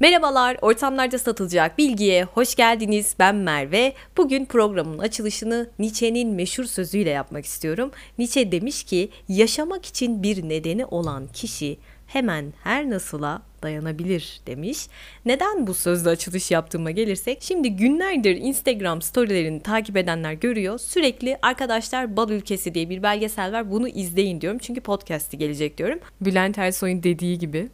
Merhabalar, 0.00 0.56
ortamlarda 0.62 1.18
satılacak 1.18 1.78
bilgiye 1.78 2.24
hoş 2.24 2.54
geldiniz. 2.54 3.14
Ben 3.18 3.34
Merve. 3.34 3.92
Bugün 4.16 4.44
programın 4.44 4.98
açılışını 4.98 5.70
Nietzsche'nin 5.78 6.28
meşhur 6.28 6.64
sözüyle 6.64 7.10
yapmak 7.10 7.44
istiyorum. 7.44 7.90
Nietzsche 8.18 8.52
demiş 8.52 8.84
ki, 8.84 9.10
yaşamak 9.28 9.86
için 9.86 10.22
bir 10.22 10.48
nedeni 10.48 10.86
olan 10.86 11.26
kişi 11.32 11.78
hemen 12.06 12.52
her 12.64 12.90
nasıla 12.90 13.42
dayanabilir 13.62 14.40
demiş. 14.46 14.86
Neden 15.24 15.66
bu 15.66 15.74
sözle 15.74 16.10
açılış 16.10 16.50
yaptığıma 16.50 16.90
gelirsek 16.90 17.38
şimdi 17.42 17.76
günlerdir 17.76 18.36
Instagram 18.36 19.02
storylerini 19.02 19.62
takip 19.62 19.96
edenler 19.96 20.32
görüyor. 20.32 20.78
Sürekli 20.78 21.38
arkadaşlar 21.42 22.16
Bal 22.16 22.30
Ülkesi 22.30 22.74
diye 22.74 22.90
bir 22.90 23.02
belgesel 23.02 23.52
var 23.52 23.70
bunu 23.70 23.88
izleyin 23.88 24.40
diyorum. 24.40 24.58
Çünkü 24.58 24.80
podcast'i 24.80 25.38
gelecek 25.38 25.78
diyorum. 25.78 25.98
Bülent 26.20 26.58
Ersoy'un 26.58 27.02
dediği 27.02 27.38
gibi. 27.38 27.68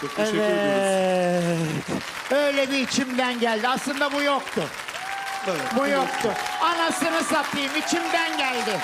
Çok 0.00 0.16
teşekkür 0.16 0.38
ediyoruz. 0.38 0.62
Evet. 0.72 2.02
Öyle 2.32 2.70
bir 2.70 2.78
içimden 2.78 3.40
geldi. 3.40 3.68
Aslında 3.68 4.12
bu 4.12 4.22
yoktu. 4.22 4.62
Evet. 5.46 5.60
Bu 5.76 5.86
yoktu. 5.88 6.32
Anasını 6.62 7.22
satayım 7.24 7.70
içimden 7.86 8.38
geldi. 8.38 8.78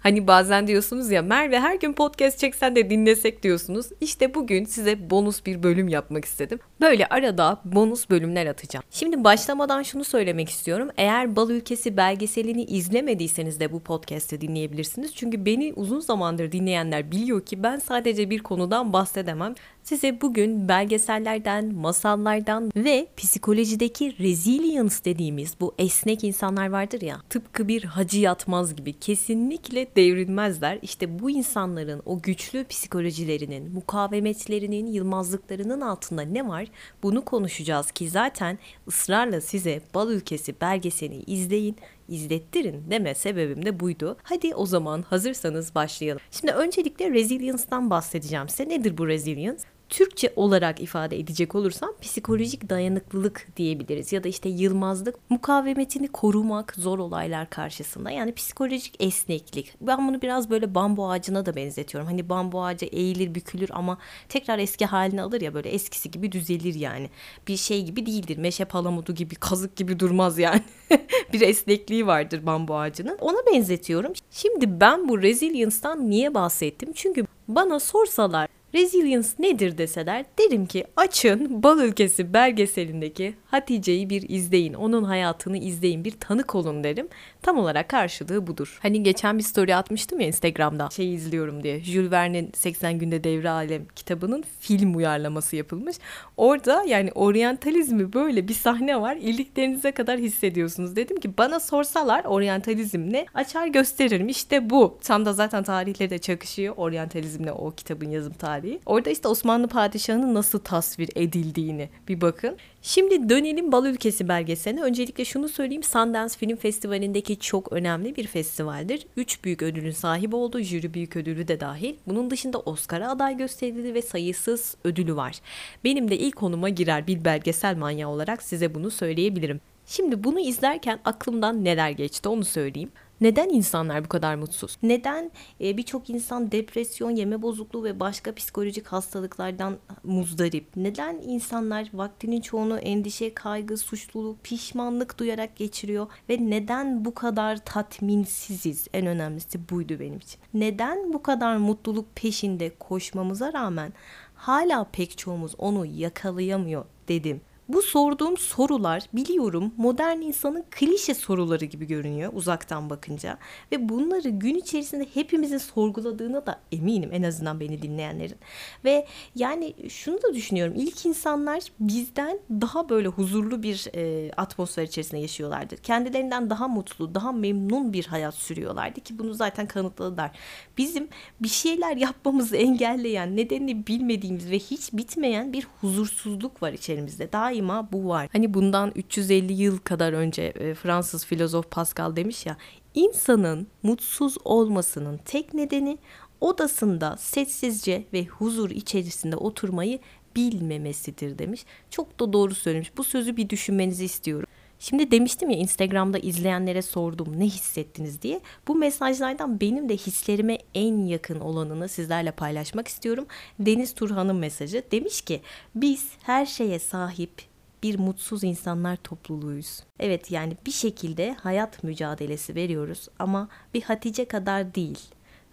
Hani 0.00 0.26
bazen 0.26 0.66
diyorsunuz 0.66 1.10
ya 1.10 1.22
Merve 1.22 1.60
her 1.60 1.74
gün 1.74 1.92
podcast 1.92 2.38
çeksen 2.38 2.76
de 2.76 2.90
dinlesek 2.90 3.42
diyorsunuz. 3.42 3.86
İşte 4.00 4.34
bugün 4.34 4.64
size 4.64 5.10
bonus 5.10 5.46
bir 5.46 5.62
bölüm 5.62 5.88
yapmak 5.88 6.24
istedim. 6.24 6.58
Böyle 6.82 7.06
arada 7.06 7.60
bonus 7.64 8.10
bölümler 8.10 8.46
atacağım. 8.46 8.84
Şimdi 8.90 9.24
başlamadan 9.24 9.82
şunu 9.82 10.04
söylemek 10.04 10.48
istiyorum. 10.48 10.88
Eğer 10.96 11.36
Bal 11.36 11.50
Ülkesi 11.50 11.96
belgeselini 11.96 12.64
izlemediyseniz 12.64 13.60
de 13.60 13.72
bu 13.72 13.80
podcast'i 13.80 14.40
dinleyebilirsiniz. 14.40 15.14
Çünkü 15.14 15.46
beni 15.46 15.72
uzun 15.76 16.00
zamandır 16.00 16.52
dinleyenler 16.52 17.10
biliyor 17.10 17.40
ki 17.46 17.62
ben 17.62 17.78
sadece 17.78 18.30
bir 18.30 18.38
konudan 18.38 18.92
bahsedemem. 18.92 19.54
Size 19.82 20.20
bugün 20.20 20.68
belgesellerden, 20.68 21.74
masallardan 21.74 22.70
ve 22.76 23.06
psikolojideki 23.16 24.18
resilience 24.18 24.94
dediğimiz 25.04 25.54
bu 25.60 25.74
esnek 25.78 26.24
insanlar 26.24 26.70
vardır 26.70 27.00
ya. 27.00 27.20
Tıpkı 27.30 27.68
bir 27.68 27.84
hacı 27.84 28.20
yatmaz 28.20 28.76
gibi 28.76 28.92
kesinlikle 28.92 29.86
devrilmezler. 29.96 30.78
İşte 30.82 31.18
bu 31.18 31.30
insanların 31.30 32.02
o 32.06 32.22
güçlü 32.22 32.64
psikolojilerinin, 32.64 33.72
mukavemetlerinin, 33.72 34.86
yılmazlıklarının 34.86 35.80
altında 35.80 36.22
ne 36.22 36.48
var? 36.48 36.66
Bunu 37.02 37.24
konuşacağız 37.24 37.90
ki 37.92 38.10
zaten 38.10 38.58
ısrarla 38.88 39.40
size 39.40 39.80
Bal 39.94 40.10
Ülkesi 40.10 40.60
belgeselini 40.60 41.22
izleyin 41.22 41.76
izlettirin 42.08 42.90
deme 42.90 43.14
sebebim 43.14 43.64
de 43.64 43.80
buydu. 43.80 44.16
Hadi 44.22 44.54
o 44.54 44.66
zaman 44.66 45.02
hazırsanız 45.02 45.74
başlayalım. 45.74 46.22
Şimdi 46.30 46.52
öncelikle 46.52 47.10
resilience'dan 47.10 47.90
bahsedeceğim 47.90 48.48
size. 48.48 48.68
Nedir 48.68 48.98
bu 48.98 49.08
resilience? 49.08 49.62
Türkçe 49.92 50.32
olarak 50.36 50.80
ifade 50.80 51.18
edecek 51.18 51.54
olursam 51.54 51.90
psikolojik 52.00 52.70
dayanıklılık 52.70 53.46
diyebiliriz 53.56 54.12
ya 54.12 54.24
da 54.24 54.28
işte 54.28 54.48
yılmazlık, 54.48 55.30
mukavemetini 55.30 56.08
korumak 56.08 56.74
zor 56.76 56.98
olaylar 56.98 57.50
karşısında 57.50 58.10
yani 58.10 58.34
psikolojik 58.34 58.94
esneklik. 59.00 59.74
Ben 59.80 60.08
bunu 60.08 60.22
biraz 60.22 60.50
böyle 60.50 60.74
bambu 60.74 61.10
ağacına 61.10 61.46
da 61.46 61.56
benzetiyorum. 61.56 62.10
Hani 62.10 62.28
bambu 62.28 62.64
ağacı 62.64 62.86
eğilir 62.86 63.34
bükülür 63.34 63.70
ama 63.72 63.98
tekrar 64.28 64.58
eski 64.58 64.86
halini 64.86 65.22
alır 65.22 65.40
ya 65.40 65.54
böyle 65.54 65.68
eskisi 65.68 66.10
gibi 66.10 66.32
düzelir 66.32 66.74
yani. 66.74 67.10
Bir 67.48 67.56
şey 67.56 67.84
gibi 67.84 68.06
değildir. 68.06 68.36
Meşe 68.36 68.64
palamudu 68.64 69.14
gibi, 69.14 69.34
kazık 69.34 69.76
gibi 69.76 70.00
durmaz 70.00 70.38
yani. 70.38 70.62
bir 71.32 71.40
esnekliği 71.40 72.06
vardır 72.06 72.46
bambu 72.46 72.76
ağacının. 72.76 73.18
Ona 73.20 73.38
benzetiyorum. 73.54 74.12
Şimdi 74.30 74.80
ben 74.80 75.08
bu 75.08 75.22
resilience'dan 75.22 76.10
niye 76.10 76.34
bahsettim? 76.34 76.92
Çünkü 76.92 77.26
bana 77.48 77.80
sorsalar 77.80 78.48
Resilience 78.74 79.28
nedir 79.38 79.78
deseler 79.78 80.24
derim 80.38 80.66
ki 80.66 80.84
açın 80.96 81.62
Bal 81.62 81.78
Ülkesi 81.78 82.34
belgeselindeki 82.34 83.34
Hatice'yi 83.46 84.10
bir 84.10 84.28
izleyin. 84.28 84.74
Onun 84.74 85.04
hayatını 85.04 85.58
izleyin. 85.58 86.04
Bir 86.04 86.10
tanık 86.10 86.54
olun 86.54 86.84
derim. 86.84 87.08
Tam 87.42 87.58
olarak 87.58 87.88
karşılığı 87.88 88.46
budur. 88.46 88.78
Hani 88.82 89.02
geçen 89.02 89.38
bir 89.38 89.42
story 89.42 89.74
atmıştım 89.74 90.20
ya 90.20 90.26
Instagram'da 90.26 90.88
şey 90.90 91.14
izliyorum 91.14 91.62
diye. 91.62 91.80
Jules 91.80 92.10
Verne'in 92.10 92.50
80 92.54 92.98
günde 92.98 93.24
devre 93.24 93.50
alem 93.50 93.86
kitabının 93.96 94.44
film 94.60 94.96
uyarlaması 94.96 95.56
yapılmış. 95.56 95.96
Orada 96.36 96.84
yani 96.86 97.12
oryantalizmi 97.14 98.12
böyle 98.12 98.48
bir 98.48 98.54
sahne 98.54 99.00
var. 99.00 99.16
İliklerinize 99.16 99.92
kadar 99.92 100.18
hissediyorsunuz. 100.18 100.96
Dedim 100.96 101.20
ki 101.20 101.38
bana 101.38 101.60
sorsalar 101.60 102.24
oryantalizm 102.24 103.12
ne? 103.12 103.26
Açar 103.34 103.66
gösteririm. 103.66 104.28
İşte 104.28 104.70
bu. 104.70 104.98
Tam 105.02 105.26
da 105.26 105.32
zaten 105.32 105.62
tarihleri 105.62 106.10
de 106.10 106.18
çakışıyor. 106.18 106.74
Oryantalizmle 106.76 107.52
o 107.52 107.70
kitabın 107.70 108.10
yazım 108.10 108.32
tarihi. 108.32 108.61
Orada 108.86 109.10
işte 109.10 109.28
Osmanlı 109.28 109.68
padişahının 109.68 110.34
nasıl 110.34 110.58
tasvir 110.58 111.10
edildiğini 111.14 111.88
bir 112.08 112.20
bakın. 112.20 112.56
Şimdi 112.82 113.28
dönelim 113.28 113.72
Bal 113.72 113.86
Ülkesi 113.86 114.28
belgeseline. 114.28 114.82
Öncelikle 114.82 115.24
şunu 115.24 115.48
söyleyeyim. 115.48 115.82
Sundance 115.82 116.34
Film 116.38 116.56
Festivali'ndeki 116.56 117.38
çok 117.38 117.72
önemli 117.72 118.16
bir 118.16 118.26
festivaldir. 118.26 119.06
Üç 119.16 119.44
büyük 119.44 119.62
ödülün 119.62 119.90
sahibi 119.90 120.36
oldu. 120.36 120.60
Jüri 120.60 120.94
büyük 120.94 121.16
ödülü 121.16 121.48
de 121.48 121.60
dahil. 121.60 121.94
Bunun 122.06 122.30
dışında 122.30 122.58
Oscar'a 122.58 123.10
aday 123.10 123.36
gösterildi 123.36 123.94
ve 123.94 124.02
sayısız 124.02 124.76
ödülü 124.84 125.16
var. 125.16 125.40
Benim 125.84 126.10
de 126.10 126.18
ilk 126.18 126.36
konuma 126.36 126.68
girer 126.68 127.06
bir 127.06 127.24
belgesel 127.24 127.76
manyağı 127.76 128.10
olarak 128.10 128.42
size 128.42 128.74
bunu 128.74 128.90
söyleyebilirim. 128.90 129.60
Şimdi 129.86 130.24
bunu 130.24 130.40
izlerken 130.40 130.98
aklımdan 131.04 131.64
neler 131.64 131.90
geçti 131.90 132.28
onu 132.28 132.44
söyleyeyim. 132.44 132.90
Neden 133.22 133.48
insanlar 133.48 134.04
bu 134.04 134.08
kadar 134.08 134.34
mutsuz? 134.34 134.78
Neden 134.82 135.30
e, 135.60 135.76
birçok 135.76 136.10
insan 136.10 136.52
depresyon, 136.52 137.10
yeme 137.10 137.42
bozukluğu 137.42 137.84
ve 137.84 138.00
başka 138.00 138.34
psikolojik 138.34 138.86
hastalıklardan 138.86 139.78
muzdarip? 140.04 140.66
Neden 140.76 141.20
insanlar 141.22 141.90
vaktinin 141.94 142.40
çoğunu 142.40 142.78
endişe, 142.78 143.34
kaygı, 143.34 143.76
suçluluk, 143.76 144.44
pişmanlık 144.44 145.18
duyarak 145.18 145.56
geçiriyor 145.56 146.06
ve 146.28 146.50
neden 146.50 147.04
bu 147.04 147.14
kadar 147.14 147.64
tatminsiziz? 147.64 148.88
En 148.92 149.06
önemlisi 149.06 149.68
buydu 149.68 150.00
benim 150.00 150.18
için. 150.18 150.40
Neden 150.54 151.12
bu 151.12 151.22
kadar 151.22 151.56
mutluluk 151.56 152.16
peşinde 152.16 152.74
koşmamıza 152.78 153.52
rağmen 153.52 153.92
hala 154.34 154.84
pek 154.84 155.18
çoğumuz 155.18 155.54
onu 155.58 155.86
yakalayamıyor 155.86 156.84
dedim. 157.08 157.40
Bu 157.72 157.82
sorduğum 157.82 158.36
sorular 158.36 159.02
biliyorum 159.12 159.74
modern 159.76 160.20
insanın 160.20 160.64
klişe 160.70 161.14
soruları 161.14 161.64
gibi 161.64 161.86
görünüyor 161.86 162.32
uzaktan 162.34 162.90
bakınca 162.90 163.38
ve 163.72 163.88
bunları 163.88 164.28
gün 164.28 164.54
içerisinde 164.54 165.06
hepimizin 165.14 165.58
sorguladığına 165.58 166.46
da 166.46 166.60
eminim 166.72 167.10
en 167.12 167.22
azından 167.22 167.60
beni 167.60 167.82
dinleyenlerin. 167.82 168.36
Ve 168.84 169.06
yani 169.34 169.74
şunu 169.88 170.22
da 170.22 170.34
düşünüyorum 170.34 170.74
ilk 170.76 171.06
insanlar 171.06 171.62
bizden 171.80 172.38
daha 172.50 172.88
böyle 172.88 173.08
huzurlu 173.08 173.62
bir 173.62 173.86
e, 173.94 174.32
atmosfer 174.32 174.82
içerisinde 174.82 175.20
yaşıyorlardı. 175.20 175.76
Kendilerinden 175.76 176.50
daha 176.50 176.68
mutlu, 176.68 177.14
daha 177.14 177.32
memnun 177.32 177.92
bir 177.92 178.06
hayat 178.06 178.34
sürüyorlardı 178.34 179.00
ki 179.00 179.18
bunu 179.18 179.34
zaten 179.34 179.66
kanıtladılar. 179.66 180.30
Bizim 180.78 181.08
bir 181.40 181.48
şeyler 181.48 181.96
yapmamızı 181.96 182.56
engelleyen, 182.56 183.36
nedenini 183.36 183.86
bilmediğimiz 183.86 184.50
ve 184.50 184.58
hiç 184.58 184.92
bitmeyen 184.92 185.52
bir 185.52 185.66
huzursuzluk 185.80 186.62
var 186.62 186.72
içerimizde. 186.72 187.32
Daima 187.32 187.61
daima 187.62 187.92
bu 187.92 188.08
var. 188.08 188.28
Hani 188.32 188.54
bundan 188.54 188.92
350 188.94 189.52
yıl 189.52 189.78
kadar 189.78 190.12
önce 190.12 190.42
e, 190.42 190.74
Fransız 190.74 191.24
filozof 191.24 191.70
Pascal 191.70 192.16
demiş 192.16 192.46
ya 192.46 192.56
insanın 192.94 193.66
mutsuz 193.82 194.36
olmasının 194.44 195.20
tek 195.24 195.54
nedeni 195.54 195.98
odasında 196.40 197.16
sessizce 197.16 198.04
ve 198.12 198.24
huzur 198.24 198.70
içerisinde 198.70 199.36
oturmayı 199.36 199.98
bilmemesidir 200.36 201.38
demiş. 201.38 201.64
Çok 201.90 202.20
da 202.20 202.32
doğru 202.32 202.54
söylemiş. 202.54 202.96
Bu 202.96 203.04
sözü 203.04 203.36
bir 203.36 203.48
düşünmenizi 203.48 204.04
istiyorum. 204.04 204.46
Şimdi 204.82 205.10
demiştim 205.10 205.50
ya 205.50 205.56
Instagram'da 205.56 206.18
izleyenlere 206.18 206.82
sordum 206.82 207.40
ne 207.40 207.44
hissettiniz 207.44 208.22
diye. 208.22 208.40
Bu 208.68 208.74
mesajlardan 208.74 209.60
benim 209.60 209.88
de 209.88 209.96
hislerime 209.96 210.58
en 210.74 211.06
yakın 211.06 211.40
olanını 211.40 211.88
sizlerle 211.88 212.30
paylaşmak 212.30 212.88
istiyorum. 212.88 213.26
Deniz 213.58 213.94
Turhan'ın 213.94 214.36
mesajı 214.36 214.82
demiş 214.92 215.20
ki 215.20 215.40
biz 215.74 216.08
her 216.22 216.46
şeye 216.46 216.78
sahip 216.78 217.51
bir 217.82 217.98
mutsuz 217.98 218.44
insanlar 218.44 218.96
topluluğuyuz. 218.96 219.82
Evet 220.00 220.30
yani 220.30 220.56
bir 220.66 220.70
şekilde 220.70 221.32
hayat 221.34 221.84
mücadelesi 221.84 222.54
veriyoruz 222.54 223.08
ama 223.18 223.48
bir 223.74 223.82
Hatice 223.82 224.24
kadar 224.24 224.74
değil. 224.74 224.98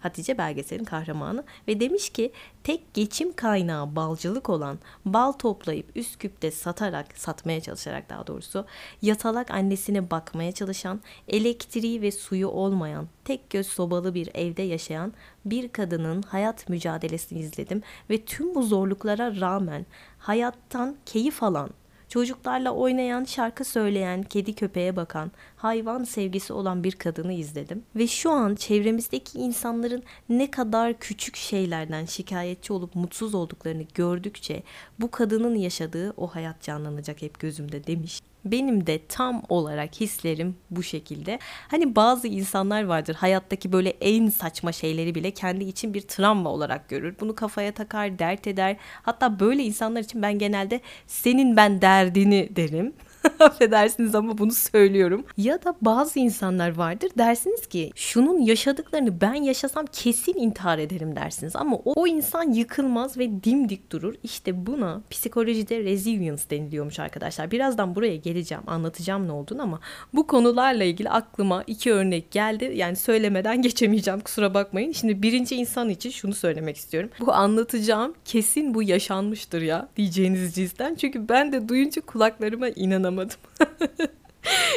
Hatice 0.00 0.38
belgeselin 0.38 0.84
kahramanı 0.84 1.44
ve 1.68 1.80
demiş 1.80 2.10
ki 2.10 2.32
tek 2.64 2.94
geçim 2.94 3.32
kaynağı 3.32 3.96
balcılık 3.96 4.48
olan 4.48 4.78
bal 5.04 5.32
toplayıp 5.32 5.96
Üsküp'te 5.96 6.50
satarak 6.50 7.18
satmaya 7.18 7.60
çalışarak 7.60 8.10
daha 8.10 8.26
doğrusu 8.26 8.66
yatalak 9.02 9.50
annesine 9.50 10.10
bakmaya 10.10 10.52
çalışan 10.52 11.00
elektriği 11.28 12.02
ve 12.02 12.12
suyu 12.12 12.48
olmayan 12.48 13.08
tek 13.24 13.50
göz 13.50 13.66
sobalı 13.66 14.14
bir 14.14 14.30
evde 14.34 14.62
yaşayan 14.62 15.12
bir 15.44 15.68
kadının 15.68 16.22
hayat 16.22 16.68
mücadelesini 16.68 17.38
izledim 17.38 17.82
ve 18.10 18.24
tüm 18.24 18.54
bu 18.54 18.62
zorluklara 18.62 19.40
rağmen 19.40 19.86
hayattan 20.18 20.96
keyif 21.06 21.42
alan 21.42 21.70
Çocuklarla 22.10 22.70
oynayan, 22.70 23.24
şarkı 23.24 23.64
söyleyen, 23.64 24.22
kedi 24.22 24.54
köpeğe 24.54 24.96
bakan, 24.96 25.32
hayvan 25.56 26.04
sevgisi 26.04 26.52
olan 26.52 26.84
bir 26.84 26.92
kadını 26.92 27.32
izledim. 27.32 27.82
Ve 27.96 28.06
şu 28.06 28.30
an 28.30 28.54
çevremizdeki 28.54 29.38
insanların 29.38 30.02
ne 30.28 30.50
kadar 30.50 30.98
küçük 30.98 31.36
şeylerden 31.36 32.04
şikayetçi 32.04 32.72
olup 32.72 32.94
mutsuz 32.94 33.34
olduklarını 33.34 33.82
gördükçe 33.94 34.62
bu 34.98 35.10
kadının 35.10 35.54
yaşadığı 35.54 36.14
o 36.16 36.26
hayat 36.26 36.62
canlanacak 36.62 37.22
hep 37.22 37.40
gözümde 37.40 37.86
demiş. 37.86 38.20
Benim 38.44 38.86
de 38.86 39.06
tam 39.06 39.42
olarak 39.48 40.00
hislerim 40.00 40.56
bu 40.70 40.82
şekilde. 40.82 41.38
Hani 41.68 41.96
bazı 41.96 42.28
insanlar 42.28 42.84
vardır 42.84 43.14
hayattaki 43.14 43.72
böyle 43.72 43.90
en 43.90 44.28
saçma 44.28 44.72
şeyleri 44.72 45.14
bile 45.14 45.30
kendi 45.30 45.64
için 45.64 45.94
bir 45.94 46.00
travma 46.00 46.50
olarak 46.50 46.88
görür. 46.88 47.14
Bunu 47.20 47.34
kafaya 47.34 47.72
takar, 47.72 48.18
dert 48.18 48.46
eder. 48.46 48.76
Hatta 49.02 49.40
böyle 49.40 49.62
insanlar 49.62 50.00
için 50.00 50.22
ben 50.22 50.38
genelde 50.38 50.80
senin 51.06 51.56
ben 51.56 51.82
derdini 51.82 52.56
derim. 52.56 52.92
Affedersiniz 53.40 54.14
ama 54.14 54.38
bunu 54.38 54.52
söylüyorum. 54.52 55.24
Ya 55.36 55.64
da 55.64 55.74
bazı 55.80 56.18
insanlar 56.18 56.76
vardır 56.76 57.10
dersiniz 57.18 57.66
ki 57.66 57.90
şunun 57.94 58.38
yaşadıklarını 58.38 59.20
ben 59.20 59.34
yaşasam 59.34 59.86
kesin 59.92 60.34
intihar 60.34 60.78
ederim 60.78 61.16
dersiniz. 61.16 61.56
Ama 61.56 61.76
o, 61.76 61.92
o 61.96 62.06
insan 62.06 62.52
yıkılmaz 62.52 63.18
ve 63.18 63.44
dimdik 63.44 63.92
durur. 63.92 64.14
İşte 64.22 64.66
buna 64.66 65.02
psikolojide 65.10 65.84
resilience 65.84 66.42
deniliyormuş 66.50 66.98
arkadaşlar. 66.98 67.50
Birazdan 67.50 67.94
buraya 67.94 68.16
geleceğim 68.16 68.64
anlatacağım 68.66 69.28
ne 69.28 69.32
olduğunu 69.32 69.62
ama 69.62 69.80
bu 70.14 70.26
konularla 70.26 70.84
ilgili 70.84 71.10
aklıma 71.10 71.64
iki 71.66 71.92
örnek 71.92 72.30
geldi. 72.30 72.72
Yani 72.74 72.96
söylemeden 72.96 73.62
geçemeyeceğim 73.62 74.20
kusura 74.20 74.54
bakmayın. 74.54 74.92
Şimdi 74.92 75.22
birinci 75.22 75.56
insan 75.56 75.88
için 75.88 76.10
şunu 76.10 76.34
söylemek 76.34 76.76
istiyorum. 76.76 77.10
Bu 77.20 77.32
anlatacağım 77.32 78.14
kesin 78.24 78.74
bu 78.74 78.82
yaşanmıştır 78.82 79.62
ya 79.62 79.88
diyeceğiniz 79.96 80.54
cinsten. 80.54 80.94
Çünkü 80.94 81.28
ben 81.28 81.52
de 81.52 81.68
duyunca 81.68 82.02
kulaklarıma 82.02 82.68
inanamadım 82.68 83.09
anlamadım. 83.10 83.36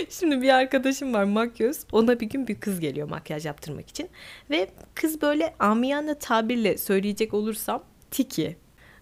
Şimdi 0.09 0.41
bir 0.41 0.49
arkadaşım 0.49 1.13
var 1.13 1.23
makyöz. 1.23 1.79
Ona 1.91 2.19
bir 2.19 2.25
gün 2.25 2.47
bir 2.47 2.59
kız 2.59 2.79
geliyor 2.79 3.09
makyaj 3.09 3.45
yaptırmak 3.45 3.89
için. 3.89 4.09
Ve 4.49 4.67
kız 4.95 5.21
böyle 5.21 5.55
amiyane 5.59 6.19
tabirle 6.19 6.77
söyleyecek 6.77 7.33
olursam 7.33 7.83
tiki. 8.11 8.57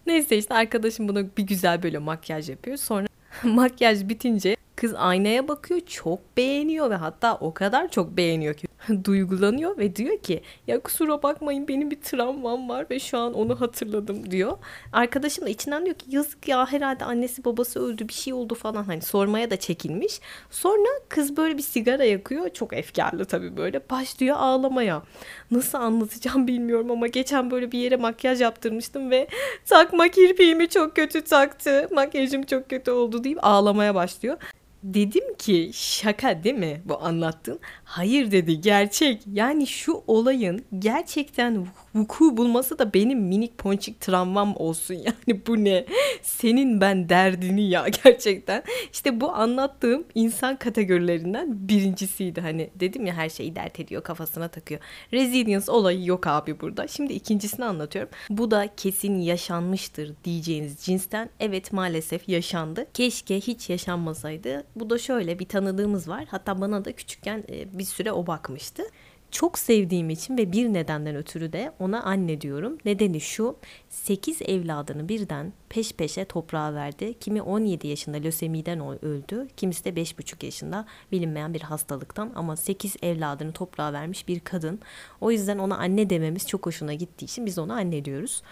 Neyse 0.06 0.38
işte 0.38 0.54
arkadaşım 0.54 1.08
buna 1.08 1.36
bir 1.36 1.42
güzel 1.42 1.82
böyle 1.82 1.98
makyaj 1.98 2.50
yapıyor. 2.50 2.76
Sonra 2.76 3.06
makyaj 3.42 4.08
bitince 4.08 4.56
kız 4.82 4.94
aynaya 4.94 5.48
bakıyor 5.48 5.80
çok 5.80 6.36
beğeniyor 6.36 6.90
ve 6.90 6.94
hatta 6.94 7.36
o 7.36 7.54
kadar 7.54 7.90
çok 7.90 8.16
beğeniyor 8.16 8.54
ki 8.54 8.66
duygulanıyor 9.04 9.78
ve 9.78 9.96
diyor 9.96 10.18
ki 10.18 10.42
ya 10.66 10.80
kusura 10.80 11.22
bakmayın 11.22 11.68
benim 11.68 11.90
bir 11.90 12.00
travmam 12.00 12.68
var 12.68 12.86
ve 12.90 13.00
şu 13.00 13.18
an 13.18 13.34
onu 13.34 13.60
hatırladım 13.60 14.30
diyor. 14.30 14.58
Arkadaşım 14.92 15.46
da 15.46 15.48
içinden 15.48 15.84
diyor 15.84 15.96
ki 15.96 16.06
yazık 16.08 16.48
ya 16.48 16.72
herhalde 16.72 17.04
annesi 17.04 17.44
babası 17.44 17.80
öldü 17.80 18.08
bir 18.08 18.12
şey 18.12 18.32
oldu 18.32 18.54
falan 18.54 18.84
hani 18.84 19.00
sormaya 19.00 19.50
da 19.50 19.56
çekinmiş. 19.56 20.20
Sonra 20.50 20.88
kız 21.08 21.36
böyle 21.36 21.58
bir 21.58 21.62
sigara 21.62 22.04
yakıyor 22.04 22.48
çok 22.48 22.72
efkarlı 22.72 23.24
tabii 23.24 23.56
böyle 23.56 23.80
başlıyor 23.90 24.36
ağlamaya. 24.38 25.02
Nasıl 25.50 25.78
anlatacağım 25.78 26.46
bilmiyorum 26.46 26.90
ama 26.90 27.06
geçen 27.06 27.50
böyle 27.50 27.72
bir 27.72 27.78
yere 27.78 27.96
makyaj 27.96 28.40
yaptırmıştım 28.40 29.10
ve 29.10 29.28
takma 29.66 30.08
kirpiğimi 30.08 30.68
çok 30.68 30.96
kötü 30.96 31.24
taktı. 31.24 31.88
Makyajım 31.92 32.42
çok 32.42 32.70
kötü 32.70 32.90
oldu 32.90 33.24
deyip 33.24 33.38
ağlamaya 33.42 33.94
başlıyor. 33.94 34.38
Dedim 34.82 35.34
ki 35.38 35.70
şaka 35.72 36.44
değil 36.44 36.54
mi 36.54 36.82
bu 36.84 37.02
anlattığın? 37.02 37.60
Hayır 37.84 38.30
dedi 38.30 38.60
gerçek. 38.60 39.22
Yani 39.32 39.66
şu 39.66 40.02
olayın 40.06 40.64
gerçekten 40.78 41.66
vuku 41.94 42.36
bulması 42.36 42.78
da 42.78 42.94
benim 42.94 43.20
minik 43.20 43.58
ponçik 43.58 44.00
travmam 44.00 44.56
olsun. 44.56 44.94
Yani 45.02 45.40
bu 45.46 45.64
ne? 45.64 45.86
Senin 46.22 46.80
ben 46.80 47.08
derdini 47.08 47.68
ya 47.68 47.86
gerçekten. 48.04 48.62
İşte 48.92 49.20
bu 49.20 49.32
anlattığım 49.32 50.04
insan 50.14 50.56
kategorilerinden 50.56 51.68
birincisiydi. 51.68 52.40
Hani 52.40 52.70
dedim 52.80 53.06
ya 53.06 53.14
her 53.14 53.28
şeyi 53.28 53.56
dert 53.56 53.80
ediyor 53.80 54.02
kafasına 54.02 54.48
takıyor. 54.48 54.80
Resilience 55.12 55.72
olayı 55.72 56.04
yok 56.04 56.26
abi 56.26 56.60
burada. 56.60 56.88
Şimdi 56.88 57.12
ikincisini 57.12 57.64
anlatıyorum. 57.64 58.10
Bu 58.30 58.50
da 58.50 58.68
kesin 58.76 59.18
yaşanmıştır 59.18 60.12
diyeceğiniz 60.24 60.76
cinsten. 60.76 61.30
Evet 61.40 61.72
maalesef 61.72 62.28
yaşandı. 62.28 62.86
Keşke 62.94 63.40
hiç 63.40 63.70
yaşanmasaydı. 63.70 64.64
Bu 64.76 64.90
da 64.90 64.98
şöyle 64.98 65.38
bir 65.38 65.48
tanıdığımız 65.48 66.08
var. 66.08 66.24
Hatta 66.30 66.60
bana 66.60 66.84
da 66.84 66.92
küçükken 66.92 67.44
e, 67.48 67.78
bir 67.78 67.84
süre 67.84 68.12
o 68.12 68.26
bakmıştı. 68.26 68.82
Çok 69.30 69.58
sevdiğim 69.58 70.10
için 70.10 70.38
ve 70.38 70.52
bir 70.52 70.72
nedenden 70.72 71.16
ötürü 71.16 71.52
de 71.52 71.72
ona 71.78 72.02
anne 72.02 72.40
diyorum. 72.40 72.78
Nedeni 72.84 73.20
şu 73.20 73.56
8 73.88 74.42
evladını 74.42 75.08
birden 75.08 75.52
peş 75.68 75.92
peşe 75.92 76.24
toprağa 76.24 76.74
verdi. 76.74 77.14
Kimi 77.20 77.42
17 77.42 77.88
yaşında 77.88 78.16
lösemiden 78.16 79.04
öldü. 79.04 79.48
Kimisi 79.56 79.84
de 79.84 79.90
5,5 79.90 80.44
yaşında 80.44 80.86
bilinmeyen 81.12 81.54
bir 81.54 81.60
hastalıktan 81.60 82.32
ama 82.34 82.56
8 82.56 82.96
evladını 83.02 83.52
toprağa 83.52 83.92
vermiş 83.92 84.28
bir 84.28 84.40
kadın. 84.40 84.80
O 85.20 85.30
yüzden 85.30 85.58
ona 85.58 85.76
anne 85.76 86.10
dememiz 86.10 86.48
çok 86.48 86.66
hoşuna 86.66 86.94
gittiği 86.94 87.24
için 87.24 87.46
biz 87.46 87.58
ona 87.58 87.74
anne 87.74 88.04
diyoruz. 88.04 88.42